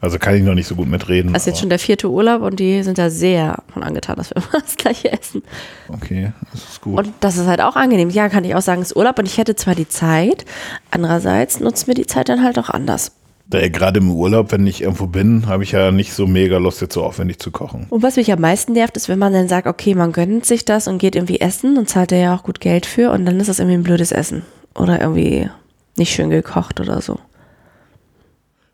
Also 0.00 0.18
kann 0.18 0.36
ich 0.36 0.42
noch 0.42 0.54
nicht 0.54 0.68
so 0.68 0.76
gut 0.76 0.88
mitreden. 0.88 1.32
Das 1.32 1.42
ist 1.42 1.46
jetzt 1.46 1.60
schon 1.60 1.70
der 1.70 1.80
vierte 1.80 2.08
Urlaub 2.08 2.42
und 2.42 2.60
die 2.60 2.82
sind 2.84 2.98
da 2.98 3.10
sehr 3.10 3.62
von 3.72 3.82
angetan, 3.82 4.16
dass 4.16 4.30
wir 4.30 4.36
immer 4.36 4.62
das 4.62 4.76
gleiche 4.76 5.12
essen. 5.12 5.42
Okay, 5.88 6.32
das 6.52 6.62
ist 6.62 6.80
gut. 6.80 6.98
Und 6.98 7.12
das 7.20 7.36
ist 7.36 7.46
halt 7.46 7.60
auch 7.60 7.74
angenehm. 7.74 8.10
Ja, 8.10 8.28
kann 8.28 8.44
ich 8.44 8.54
auch 8.54 8.62
sagen, 8.62 8.82
es 8.82 8.92
ist 8.92 8.96
Urlaub 8.96 9.18
und 9.18 9.26
ich 9.26 9.38
hätte 9.38 9.56
zwar 9.56 9.74
die 9.74 9.88
Zeit, 9.88 10.44
andererseits 10.90 11.58
nutzen 11.60 11.88
wir 11.88 11.94
die 11.94 12.06
Zeit 12.06 12.28
dann 12.28 12.44
halt 12.44 12.58
auch 12.58 12.70
anders. 12.70 13.12
Da, 13.50 13.66
Gerade 13.66 13.98
im 14.00 14.10
Urlaub, 14.10 14.52
wenn 14.52 14.66
ich 14.66 14.82
irgendwo 14.82 15.06
bin, 15.06 15.46
habe 15.46 15.62
ich 15.62 15.72
ja 15.72 15.90
nicht 15.90 16.12
so 16.12 16.26
mega 16.26 16.58
Lust, 16.58 16.82
jetzt 16.82 16.92
so 16.94 17.02
aufwendig 17.02 17.38
zu 17.38 17.50
kochen. 17.50 17.86
Und 17.88 18.02
was 18.02 18.16
mich 18.16 18.30
am 18.30 18.40
meisten 18.40 18.74
nervt, 18.74 18.96
ist, 18.96 19.08
wenn 19.08 19.18
man 19.18 19.32
dann 19.32 19.48
sagt, 19.48 19.66
okay, 19.66 19.94
man 19.94 20.12
gönnt 20.12 20.44
sich 20.44 20.66
das 20.66 20.86
und 20.86 20.98
geht 20.98 21.16
irgendwie 21.16 21.40
essen 21.40 21.78
und 21.78 21.88
zahlt 21.88 22.12
da 22.12 22.16
ja 22.16 22.36
auch 22.36 22.42
gut 22.42 22.60
Geld 22.60 22.84
für 22.84 23.10
und 23.10 23.24
dann 23.24 23.40
ist 23.40 23.48
das 23.48 23.58
irgendwie 23.58 23.78
ein 23.78 23.84
blödes 23.84 24.12
Essen. 24.12 24.42
Oder 24.74 25.00
irgendwie 25.00 25.48
nicht 25.96 26.12
schön 26.12 26.28
gekocht 26.28 26.78
oder 26.78 27.00
so. 27.00 27.18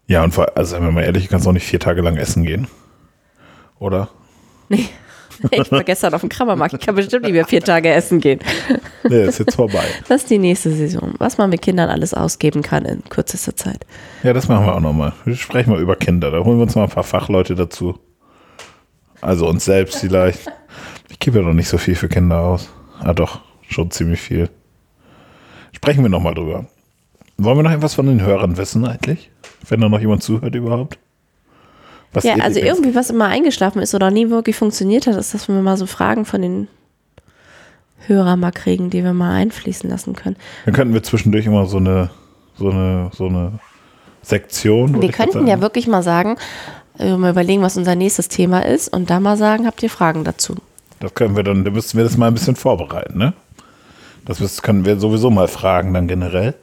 Ja, 0.07 0.23
und 0.23 0.33
vor, 0.33 0.53
also 0.55 0.73
seien 0.73 0.85
wir 0.85 0.93
mal 0.93 1.03
ehrlich, 1.05 1.25
du 1.25 1.31
kannst 1.31 1.47
auch 1.47 1.53
nicht 1.53 1.67
vier 1.67 1.81
Tage 1.81 2.03
lang 2.03 2.17
essen 2.17 2.45
gehen. 2.45 2.67
Oder? 3.79 4.09
Nee. 4.69 4.89
Ich 5.51 5.73
war 5.73 5.83
gestern 5.83 6.15
auf 6.15 6.21
dem 6.21 6.31
Krammermarkt. 6.31 6.75
Ich 6.75 6.81
kann 6.81 6.95
bestimmt 6.95 7.25
nicht 7.25 7.33
mehr 7.33 7.45
vier 7.45 7.61
Tage 7.61 7.91
essen 7.91 8.21
gehen. 8.21 8.39
Nee, 9.03 9.25
ist 9.25 9.41
jetzt 9.41 9.57
vorbei. 9.57 9.85
Das 10.09 10.23
ist 10.23 10.31
die 10.31 10.39
nächste 10.39 10.71
Saison. 10.71 11.15
Was 11.19 11.39
man 11.39 11.51
mit 11.51 11.61
Kindern 11.61 11.91
alles 11.91 12.15
ausgeben 12.15 12.63
kann 12.63 12.85
in 12.85 13.03
kürzester 13.09 13.57
Zeit. 13.57 13.85
Ja, 14.23 14.33
das 14.33 14.47
machen 14.49 14.65
wir 14.65 14.75
auch 14.77 14.81
nochmal. 14.81 15.13
Wir 15.25 15.35
sprechen 15.35 15.71
mal 15.71 15.81
über 15.81 15.97
Kinder. 15.97 16.31
Da 16.31 16.39
holen 16.39 16.59
wir 16.59 16.63
uns 16.63 16.77
mal 16.77 16.85
ein 16.85 16.89
paar 16.89 17.03
Fachleute 17.03 17.57
dazu. 17.57 17.99
Also 19.21 19.49
uns 19.49 19.65
selbst 19.65 19.99
vielleicht. 19.99 20.51
Ich 21.11 21.19
gebe 21.19 21.41
ja 21.41 21.45
noch 21.45 21.53
nicht 21.53 21.69
so 21.69 21.79
viel 21.79 21.97
für 21.97 22.09
Kinder 22.09 22.39
aus. 22.41 22.71
Ah 23.01 23.13
doch, 23.13 23.41
schon 23.69 23.91
ziemlich 23.91 24.21
viel. 24.21 24.51
Sprechen 25.73 26.03
wir 26.03 26.11
nochmal 26.11 26.35
drüber. 26.35 26.67
Wollen 27.37 27.59
wir 27.59 27.63
noch 27.63 27.73
etwas 27.73 27.95
von 27.95 28.07
den 28.07 28.23
Hörern 28.23 28.57
wissen 28.57 28.87
eigentlich? 28.87 29.31
Wenn 29.69 29.81
da 29.81 29.89
noch 29.89 30.01
jemand 30.01 30.23
zuhört 30.23 30.55
überhaupt? 30.55 30.99
Was 32.13 32.25
Ja, 32.25 32.37
also 32.37 32.61
irgendwie, 32.61 32.95
was 32.95 33.11
immer 33.11 33.27
eingeschlafen 33.27 33.83
ist 33.83 33.95
oder 33.95 34.11
nie 34.11 34.31
wirklich 34.31 34.55
funktioniert 34.57 35.07
hat, 35.07 35.17
ist, 35.17 35.35
dass 35.35 35.49
wir 35.49 35.55
mal 35.57 35.77
so 35.77 35.87
Fragen 35.87 36.25
von 36.25 36.43
den 36.43 36.69
Hörern 38.07 38.39
mal 38.39 38.53
kriegen, 38.53 38.91
die 38.91 39.03
wir 39.03 39.13
mal 39.13 39.35
einfließen 39.35 39.91
lassen 39.91 40.15
können. 40.15 40.37
Dann 40.65 40.75
könnten 40.75 40.95
wir 40.95 41.03
zwischendurch 41.03 41.47
immer 41.47 41.67
so 41.67 41.79
eine, 41.79 42.11
so 42.57 42.71
eine, 42.71 43.11
so 43.13 43.27
eine 43.27 43.59
Sektion. 44.23 45.01
Wir 45.03 45.11
könnten 45.11 45.47
ja 45.47 45.61
wirklich 45.61 45.89
mal 45.89 46.03
sagen, 46.03 46.37
äh, 46.99 47.17
mal 47.17 47.31
überlegen, 47.31 47.63
was 47.63 47.77
unser 47.77 47.97
nächstes 47.97 48.29
Thema 48.29 48.65
ist 48.65 48.93
und 48.93 49.11
dann 49.11 49.23
mal 49.23 49.37
sagen, 49.37 49.67
habt 49.67 49.83
ihr 49.83 49.91
Fragen 49.91 50.23
dazu? 50.23 50.57
Das 51.01 51.15
können 51.15 51.37
wir 51.37 51.43
dann, 51.43 51.65
da 51.65 51.71
müssten 51.71 51.99
wir 51.99 52.05
das 52.05 52.17
mal 52.17 52.29
ein 52.29 52.35
bisschen 52.35 52.57
vorbereiten, 52.57 53.19
ne? 53.19 53.33
Das 54.25 54.63
können 54.63 54.87
wir 54.87 54.99
sowieso 54.99 55.31
mal 55.31 55.49
fragen 55.49 55.93
dann 55.93 56.09
generell. 56.09 56.55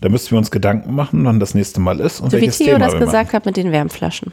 Da 0.00 0.08
müssten 0.08 0.32
wir 0.32 0.38
uns 0.38 0.50
Gedanken 0.50 0.94
machen, 0.94 1.24
wann 1.24 1.40
das 1.40 1.54
nächste 1.54 1.80
Mal 1.80 2.00
ist 2.00 2.20
und 2.20 2.30
So 2.30 2.36
wie 2.38 2.42
welches 2.42 2.58
Theo 2.58 2.74
Thema 2.74 2.90
das 2.90 2.98
gesagt 2.98 3.32
hat 3.32 3.46
mit 3.46 3.56
den 3.56 3.70
Wärmflaschen. 3.72 4.32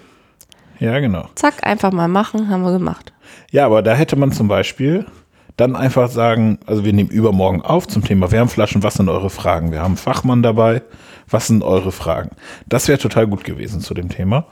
Ja, 0.80 1.00
genau. 1.00 1.26
Zack, 1.36 1.66
einfach 1.66 1.92
mal 1.92 2.08
machen, 2.08 2.50
haben 2.50 2.62
wir 2.62 2.72
gemacht. 2.72 3.14
Ja, 3.52 3.66
aber 3.66 3.82
da 3.82 3.94
hätte 3.94 4.16
man 4.16 4.32
zum 4.32 4.48
Beispiel 4.48 5.06
dann 5.58 5.76
einfach 5.76 6.10
sagen, 6.10 6.60
also 6.68 6.86
wir 6.86 6.94
nehmen 6.94 7.10
übermorgen 7.10 7.62
auf 7.64 7.88
zum 7.88 8.04
Thema 8.04 8.32
Wärmflaschen, 8.32 8.84
was 8.84 8.94
sind 8.94 9.10
eure 9.10 9.32
Fragen? 9.32 9.72
Wir 9.72 9.80
haben 9.80 9.92
einen 9.92 9.98
Fachmann 9.98 10.44
dabei, 10.44 10.84
was 11.30 11.48
sind 11.48 11.64
eure 11.64 11.92
Fragen? 11.92 12.30
Das 12.68 12.88
wäre 12.88 13.00
total 13.00 13.28
gut 13.28 13.44
gewesen 13.44 13.82
zu 13.82 13.94
dem 13.94 14.10
Thema. 14.10 14.46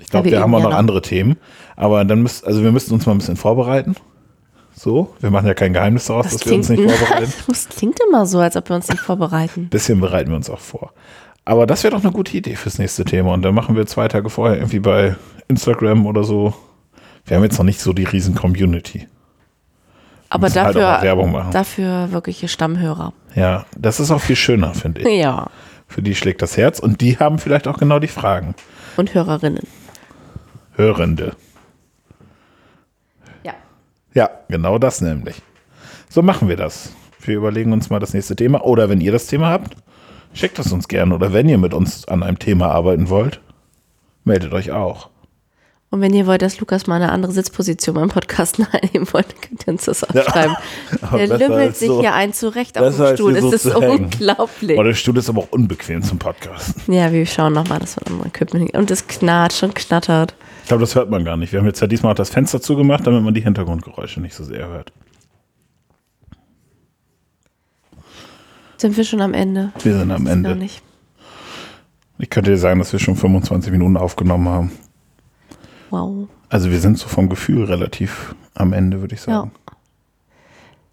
Ich 0.00 0.08
glaube, 0.08 0.26
wir 0.26 0.32
wir 0.32 0.40
haben 0.40 0.54
auch 0.54 0.62
noch 0.62 0.70
noch. 0.70 0.76
andere 0.78 1.02
Themen, 1.02 1.36
aber 1.76 2.04
dann 2.04 2.22
müsst, 2.22 2.44
also 2.44 2.64
wir 2.64 2.72
müssten 2.72 2.92
uns 2.94 3.06
mal 3.06 3.12
ein 3.12 3.18
bisschen 3.18 3.36
vorbereiten. 3.36 3.94
So, 4.82 5.14
wir 5.20 5.30
machen 5.30 5.46
ja 5.46 5.52
kein 5.52 5.74
Geheimnis 5.74 6.06
daraus, 6.06 6.24
Das 6.24 6.36
dass 6.38 6.46
wir 6.46 6.54
uns 6.56 6.70
nicht 6.70 6.78
klingt- 6.82 6.92
vorbereiten. 6.98 7.32
Das 7.48 7.68
klingt 7.68 7.98
immer 8.08 8.24
so, 8.24 8.38
als 8.38 8.56
ob 8.56 8.66
wir 8.70 8.76
uns 8.76 8.88
nicht 8.88 9.00
vorbereiten. 9.00 9.68
bisschen 9.68 10.00
bereiten 10.00 10.30
wir 10.30 10.36
uns 10.36 10.48
auch 10.48 10.58
vor. 10.58 10.94
Aber 11.44 11.66
das 11.66 11.84
wäre 11.84 11.94
doch 11.94 12.02
eine 12.02 12.12
gute 12.12 12.34
Idee 12.34 12.56
fürs 12.56 12.78
nächste 12.78 13.04
Thema. 13.04 13.34
Und 13.34 13.42
dann 13.42 13.54
machen 13.54 13.76
wir 13.76 13.84
zwei 13.86 14.08
Tage 14.08 14.30
vorher 14.30 14.56
irgendwie 14.56 14.78
bei 14.78 15.16
Instagram 15.48 16.06
oder 16.06 16.24
so. 16.24 16.54
Wir 17.26 17.36
haben 17.36 17.44
jetzt 17.44 17.58
noch 17.58 17.64
nicht 17.66 17.78
so 17.80 17.92
die 17.92 18.04
riesen 18.04 18.34
Community. 18.34 19.06
Aber 20.30 20.46
halt 20.46 20.56
dafür, 20.56 21.02
Werbung 21.02 21.32
machen. 21.32 21.50
dafür 21.52 22.10
wirkliche 22.12 22.48
Stammhörer. 22.48 23.12
Ja, 23.34 23.66
das 23.76 24.00
ist 24.00 24.10
auch 24.10 24.20
viel 24.22 24.36
schöner, 24.36 24.72
finde 24.72 25.02
ich. 25.02 25.08
Ja. 25.20 25.48
Für 25.88 26.00
die 26.00 26.14
schlägt 26.14 26.40
das 26.40 26.56
Herz 26.56 26.78
und 26.78 27.02
die 27.02 27.18
haben 27.18 27.38
vielleicht 27.38 27.68
auch 27.68 27.76
genau 27.78 27.98
die 27.98 28.06
Fragen. 28.08 28.54
Und 28.96 29.12
Hörerinnen. 29.12 29.64
Hörende. 30.76 31.34
Ja. 34.14 34.22
Ja, 34.24 34.30
genau 34.48 34.78
das 34.78 35.00
nämlich. 35.00 35.36
So 36.08 36.22
machen 36.22 36.48
wir 36.48 36.56
das. 36.56 36.90
Wir 37.20 37.36
überlegen 37.36 37.72
uns 37.72 37.90
mal 37.90 38.00
das 38.00 38.14
nächste 38.14 38.34
Thema. 38.34 38.64
Oder 38.64 38.88
wenn 38.88 39.00
ihr 39.00 39.12
das 39.12 39.26
Thema 39.26 39.50
habt, 39.50 39.76
schickt 40.32 40.58
es 40.58 40.72
uns 40.72 40.88
gerne. 40.88 41.14
Oder 41.14 41.32
wenn 41.32 41.48
ihr 41.48 41.58
mit 41.58 41.74
uns 41.74 42.08
an 42.08 42.22
einem 42.22 42.38
Thema 42.38 42.70
arbeiten 42.70 43.08
wollt, 43.08 43.40
meldet 44.24 44.52
euch 44.52 44.72
auch. 44.72 45.10
Und 45.92 46.00
wenn 46.02 46.14
ihr 46.14 46.26
wollt, 46.26 46.40
dass 46.42 46.60
Lukas 46.60 46.86
mal 46.86 46.96
eine 46.96 47.10
andere 47.10 47.32
Sitzposition 47.32 47.96
beim 47.96 48.08
Podcast 48.10 48.58
einnehmen 48.72 49.06
wollt, 49.12 49.26
könnt 49.42 49.66
ihr 49.66 49.72
uns 49.72 49.84
das 49.86 50.02
auch 50.04 50.14
Ja. 50.14 50.22
schreiben. 50.24 50.56
Aber 51.02 51.18
Der 51.26 51.38
lümmelt 51.38 51.76
sich 51.76 51.88
so- 51.88 52.00
hier 52.00 52.14
ein 52.14 52.32
zurecht 52.32 52.78
auf 52.78 52.96
dem 52.96 53.14
Stuhl. 53.16 53.34
Das 53.34 53.42
so 53.42 53.52
ist 53.52 53.66
unglaublich. 53.66 54.78
Oh, 54.78 54.82
der 54.84 54.94
Stuhl 54.94 55.16
ist 55.18 55.28
aber 55.28 55.42
auch 55.42 55.48
unbequem 55.52 56.02
zum 56.02 56.18
Podcast. 56.18 56.74
Ja, 56.86 57.12
wir 57.12 57.26
schauen 57.26 57.52
nochmal, 57.54 57.80
dass 57.80 57.96
wir 57.96 58.02
nochmal 58.10 58.28
Equipment 58.28 58.72
Und 58.74 58.90
es 58.90 59.06
knatscht 59.08 59.62
und 59.64 59.74
knattert. 59.74 60.34
Ich 60.70 60.72
glaube, 60.72 60.82
das 60.82 60.94
hört 60.94 61.10
man 61.10 61.24
gar 61.24 61.36
nicht. 61.36 61.52
Wir 61.52 61.58
haben 61.58 61.66
jetzt 61.66 61.80
ja 61.80 61.88
diesmal 61.88 62.12
auch 62.12 62.16
das 62.16 62.30
Fenster 62.30 62.62
zugemacht, 62.62 63.04
damit 63.04 63.24
man 63.24 63.34
die 63.34 63.40
Hintergrundgeräusche 63.40 64.20
nicht 64.20 64.34
so 64.34 64.44
sehr 64.44 64.68
hört. 64.68 64.92
Sind 68.76 68.96
wir 68.96 69.02
schon 69.02 69.20
am 69.20 69.34
Ende? 69.34 69.72
Wir 69.82 69.98
sind 69.98 70.12
am 70.12 70.28
Ende. 70.28 70.54
nicht. 70.54 70.80
Ich 72.18 72.30
könnte 72.30 72.52
dir 72.52 72.56
sagen, 72.56 72.78
dass 72.78 72.92
wir 72.92 73.00
schon 73.00 73.16
25 73.16 73.72
Minuten 73.72 73.96
aufgenommen 73.96 74.48
haben. 74.48 74.70
Wow. 75.90 76.28
Also 76.48 76.70
wir 76.70 76.78
sind 76.78 76.98
so 76.98 77.08
vom 77.08 77.28
Gefühl 77.28 77.64
relativ 77.64 78.36
am 78.54 78.72
Ende, 78.72 79.00
würde 79.00 79.16
ich 79.16 79.22
sagen. 79.22 79.50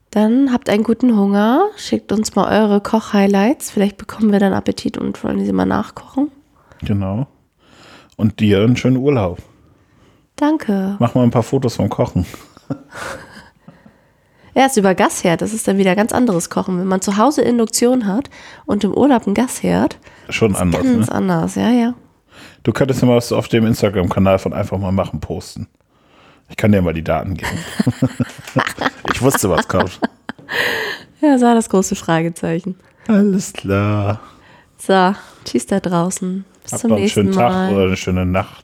Dann 0.10 0.52
habt 0.52 0.72
einen 0.72 0.82
guten 0.82 1.16
Hunger. 1.16 1.70
Schickt 1.76 2.12
uns 2.12 2.34
mal 2.34 2.63
eure 2.63 2.82
Koch-Highlights. 2.82 3.70
Vielleicht 3.70 3.98
bekommen 3.98 4.32
wir 4.32 4.40
dann 4.40 4.54
Appetit 4.54 4.98
und 4.98 5.24
wollen 5.24 5.46
sie 5.46 5.54
mal 5.54 5.66
nachkochen. 5.66 6.32
Genau. 6.82 7.28
Und 8.16 8.40
dir 8.40 8.63
einen 8.63 8.76
schönen 8.76 8.98
Urlaub. 8.98 9.38
Danke. 10.38 10.95
Mach 11.00 11.13
mal 11.13 11.23
ein 11.23 11.32
paar 11.32 11.43
Fotos 11.43 11.76
vom 11.76 11.89
Kochen. 11.89 12.26
Erst 14.54 14.78
über 14.78 14.95
Gasherd. 14.95 15.41
Das 15.41 15.54
ist 15.54 15.67
dann 15.67 15.78
wieder 15.78 15.95
ganz 15.95 16.12
anderes 16.12 16.50
Kochen. 16.50 16.80
Wenn 16.80 16.88
man 16.88 17.02
zu 17.02 17.17
Hause 17.17 17.41
Induktion 17.41 18.08
hat 18.08 18.30
und 18.65 18.84
im 18.84 18.93
Urlaub 18.93 19.26
einen 19.26 19.36
Gasherd, 19.36 20.00
Schon 20.30 20.56
anders, 20.56 20.82
ganz 20.84 21.08
ne? 21.08 21.13
anders. 21.13 21.56
Ja, 21.56 21.69
ja. 21.69 21.93
Du 22.63 22.71
könntest 22.71 23.02
ja 23.02 23.08
mal 23.08 23.17
was 23.17 23.32
auf 23.32 23.47
dem 23.50 23.65
Instagram-Kanal 23.65 24.39
von 24.39 24.54
Einfach 24.54 24.78
mal 24.78 24.91
machen 24.91 25.19
posten. 25.19 25.67
Ich 26.50 26.58
kann 26.58 26.71
dir 26.71 26.82
mal 26.82 26.93
die 26.93 27.04
Daten 27.04 27.36
geben. 27.36 27.52
ich 29.13 29.21
wusste, 29.21 29.50
was 29.50 29.67
kommt. 29.67 30.00
Ja, 31.21 31.34
das 31.34 31.41
war 31.41 31.56
das 31.56 31.69
große 31.69 31.95
Fragezeichen. 31.95 32.76
Alles 33.08 33.54
klar. 33.54 34.19
So, 34.78 35.13
tschüss 35.45 35.65
da 35.65 35.80
draußen. 35.80 36.45
Bis 36.63 36.73
Habt 36.73 36.82
zum 36.82 36.89
noch 36.89 36.95
einen 36.97 37.04
nächsten 37.04 37.21
schönen 37.21 37.34
Tag 37.34 37.52
Mal. 37.52 37.73
oder 37.73 37.84
eine 37.86 37.97
schöne 37.97 38.26
Nacht. 38.26 38.57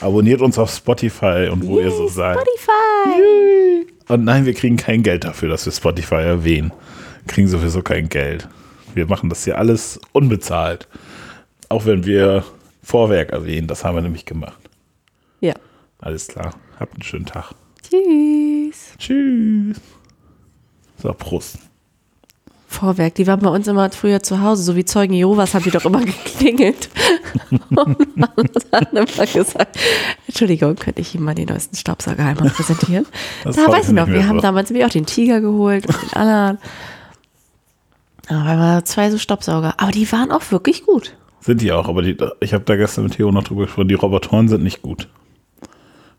Abonniert 0.00 0.40
uns 0.40 0.58
auf 0.58 0.70
Spotify 0.70 1.48
und 1.50 1.66
wo 1.66 1.80
ihr 1.80 1.90
so 1.90 2.06
seid. 2.08 2.38
Spotify. 2.38 3.86
Und 4.08 4.24
nein, 4.24 4.46
wir 4.46 4.54
kriegen 4.54 4.76
kein 4.76 5.02
Geld 5.02 5.24
dafür, 5.24 5.48
dass 5.48 5.66
wir 5.66 5.72
Spotify 5.72 6.16
erwähnen. 6.16 6.72
Kriegen 7.26 7.48
sowieso 7.48 7.82
kein 7.82 8.08
Geld. 8.08 8.48
Wir 8.94 9.06
machen 9.06 9.28
das 9.28 9.44
hier 9.44 9.58
alles 9.58 10.00
unbezahlt. 10.12 10.88
Auch 11.68 11.84
wenn 11.84 12.06
wir 12.06 12.44
Vorwerk 12.82 13.30
erwähnen, 13.30 13.66
das 13.66 13.84
haben 13.84 13.96
wir 13.96 14.02
nämlich 14.02 14.24
gemacht. 14.24 14.58
Ja. 15.40 15.54
Alles 15.98 16.28
klar. 16.28 16.54
Habt 16.78 16.94
einen 16.94 17.02
schönen 17.02 17.26
Tag. 17.26 17.52
Tschüss. 17.82 18.94
Tschüss. 18.98 19.80
So, 21.02 21.12
Prost. 21.12 21.58
Vorwerk, 22.70 23.14
die 23.14 23.26
waren 23.26 23.40
bei 23.40 23.48
uns 23.48 23.66
immer 23.66 23.90
früher 23.90 24.22
zu 24.22 24.42
Hause, 24.42 24.62
so 24.62 24.76
wie 24.76 24.84
Zeugen 24.84 25.14
Jehovas 25.14 25.54
haben 25.54 25.64
die 25.64 25.70
doch 25.70 25.86
immer 25.86 26.00
geklingelt. 26.04 26.90
Und 27.50 28.72
hat 28.72 28.92
immer 28.92 29.26
gesagt, 29.26 29.78
Entschuldigung, 30.26 30.76
könnte 30.76 31.00
ich 31.00 31.14
Ihnen 31.14 31.24
mal 31.24 31.34
den 31.34 31.48
neuesten 31.48 31.76
Staubsauger 31.76 32.26
einmal 32.26 32.50
präsentieren? 32.50 33.06
Das 33.42 33.56
da 33.56 33.68
weiß 33.68 33.88
ich 33.88 33.94
noch, 33.94 34.06
wir 34.06 34.28
haben 34.28 34.36
so. 34.36 34.42
damals 34.42 34.68
nämlich 34.68 34.86
auch 34.86 34.92
den 34.92 35.06
Tiger 35.06 35.40
geholt 35.40 35.86
und 35.86 35.96
den 36.02 36.12
anderen. 36.12 36.58
Aber 38.28 38.84
zwei 38.84 39.10
so 39.10 39.16
Staubsauger. 39.16 39.74
Aber 39.78 39.90
die 39.90 40.10
waren 40.12 40.30
auch 40.30 40.50
wirklich 40.50 40.84
gut. 40.84 41.16
Sind 41.40 41.62
die 41.62 41.72
auch, 41.72 41.88
aber 41.88 42.02
die, 42.02 42.18
ich 42.40 42.52
habe 42.52 42.64
da 42.64 42.76
gestern 42.76 43.04
mit 43.04 43.14
Theo 43.14 43.32
noch 43.32 43.44
drüber 43.44 43.62
gesprochen, 43.62 43.88
die 43.88 43.94
Robotoren 43.94 44.48
sind 44.48 44.62
nicht 44.62 44.82
gut. 44.82 45.08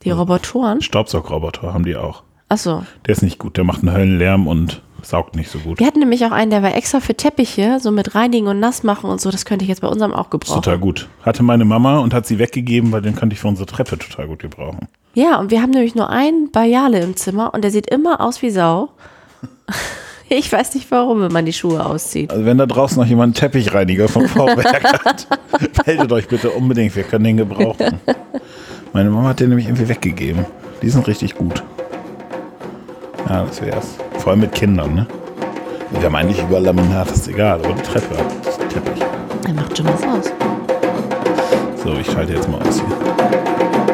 Die 0.03 0.09
Robotoren. 0.09 0.81
Staubsaugroboter 0.81 1.73
haben 1.73 1.85
die 1.85 1.95
auch. 1.95 2.23
Achso. 2.47 2.83
Der 3.05 3.11
ist 3.11 3.21
nicht 3.21 3.37
gut, 3.37 3.57
der 3.57 3.63
macht 3.63 3.83
einen 3.83 3.93
Höllenlärm 3.93 4.47
und 4.47 4.81
saugt 5.03 5.35
nicht 5.35 5.49
so 5.49 5.59
gut. 5.59 5.79
Wir 5.79 5.87
hatten 5.87 5.99
nämlich 5.99 6.25
auch 6.25 6.31
einen, 6.31 6.51
der 6.51 6.63
war 6.63 6.75
extra 6.75 6.99
für 6.99 7.15
Teppiche, 7.15 7.79
so 7.79 7.91
mit 7.91 8.15
Reinigen 8.15 8.47
und 8.47 8.59
Nass 8.59 8.83
machen 8.83 9.09
und 9.09 9.19
so. 9.21 9.31
Das 9.31 9.45
könnte 9.45 9.63
ich 9.63 9.69
jetzt 9.69 9.81
bei 9.81 9.87
unserem 9.87 10.13
auch 10.13 10.29
gebrauchen. 10.29 10.61
total 10.61 10.79
gut. 10.79 11.07
Hatte 11.23 11.43
meine 11.43 11.65
Mama 11.65 11.99
und 11.99 12.13
hat 12.13 12.25
sie 12.25 12.39
weggegeben, 12.39 12.91
weil 12.91 13.01
den 13.01 13.15
könnte 13.15 13.33
ich 13.33 13.39
für 13.39 13.47
unsere 13.47 13.65
Treppe 13.65 13.97
total 13.97 14.27
gut 14.27 14.39
gebrauchen. 14.39 14.87
Ja, 15.13 15.39
und 15.39 15.51
wir 15.51 15.61
haben 15.61 15.71
nämlich 15.71 15.95
nur 15.95 16.09
einen 16.09 16.51
Bajale 16.51 16.99
im 17.01 17.15
Zimmer 17.15 17.53
und 17.53 17.63
der 17.63 17.71
sieht 17.71 17.89
immer 17.89 18.21
aus 18.21 18.41
wie 18.41 18.49
Sau. 18.49 18.89
Ich 20.31 20.51
weiß 20.51 20.75
nicht 20.75 20.91
warum, 20.91 21.21
wenn 21.21 21.31
man 21.31 21.45
die 21.45 21.53
Schuhe 21.53 21.83
auszieht. 21.83 22.29
Also 22.29 22.45
wenn 22.45 22.59
da 22.59 22.67
draußen 22.67 23.01
noch 23.01 23.07
jemand 23.07 23.29
einen 23.35 23.51
Teppichreiniger 23.51 24.07
vom 24.07 24.27
Vorwerk 24.27 25.03
hat, 25.03 25.27
meldet 25.87 26.11
euch 26.11 26.27
bitte 26.27 26.51
unbedingt, 26.51 26.95
wir 26.95 27.01
können 27.01 27.23
den 27.23 27.37
gebrauchen. 27.37 27.99
Meine 28.93 29.09
Mama 29.09 29.29
hat 29.29 29.39
den 29.39 29.49
nämlich 29.49 29.65
irgendwie 29.65 29.89
weggegeben. 29.89 30.45
Die 30.83 30.89
sind 30.89 31.07
richtig 31.07 31.33
gut. 31.35 31.63
Ja, 33.27 33.43
das 33.43 33.61
wär's. 33.61 33.97
Vor 34.19 34.31
allem 34.31 34.41
mit 34.41 34.53
Kindern, 34.53 34.95
ne? 34.95 35.07
Wir 35.91 36.03
haben 36.03 36.15
eigentlich 36.15 36.41
über 36.41 36.59
Laminat, 36.59 37.11
ist 37.11 37.27
egal, 37.27 37.59
aber 37.63 37.73
die 37.73 37.81
Treppe 37.81 38.15
das 38.43 38.53
ist 38.53 38.61
ein 38.61 38.69
Teppich. 38.69 39.03
Er 39.47 39.53
macht 39.53 39.75
schon 39.75 39.87
was 39.87 40.03
aus. 40.03 40.31
So, 41.83 41.93
ich 41.99 42.09
schalte 42.11 42.33
jetzt 42.33 42.47
mal 42.47 42.61
aus 42.61 42.75
hier. 42.75 43.88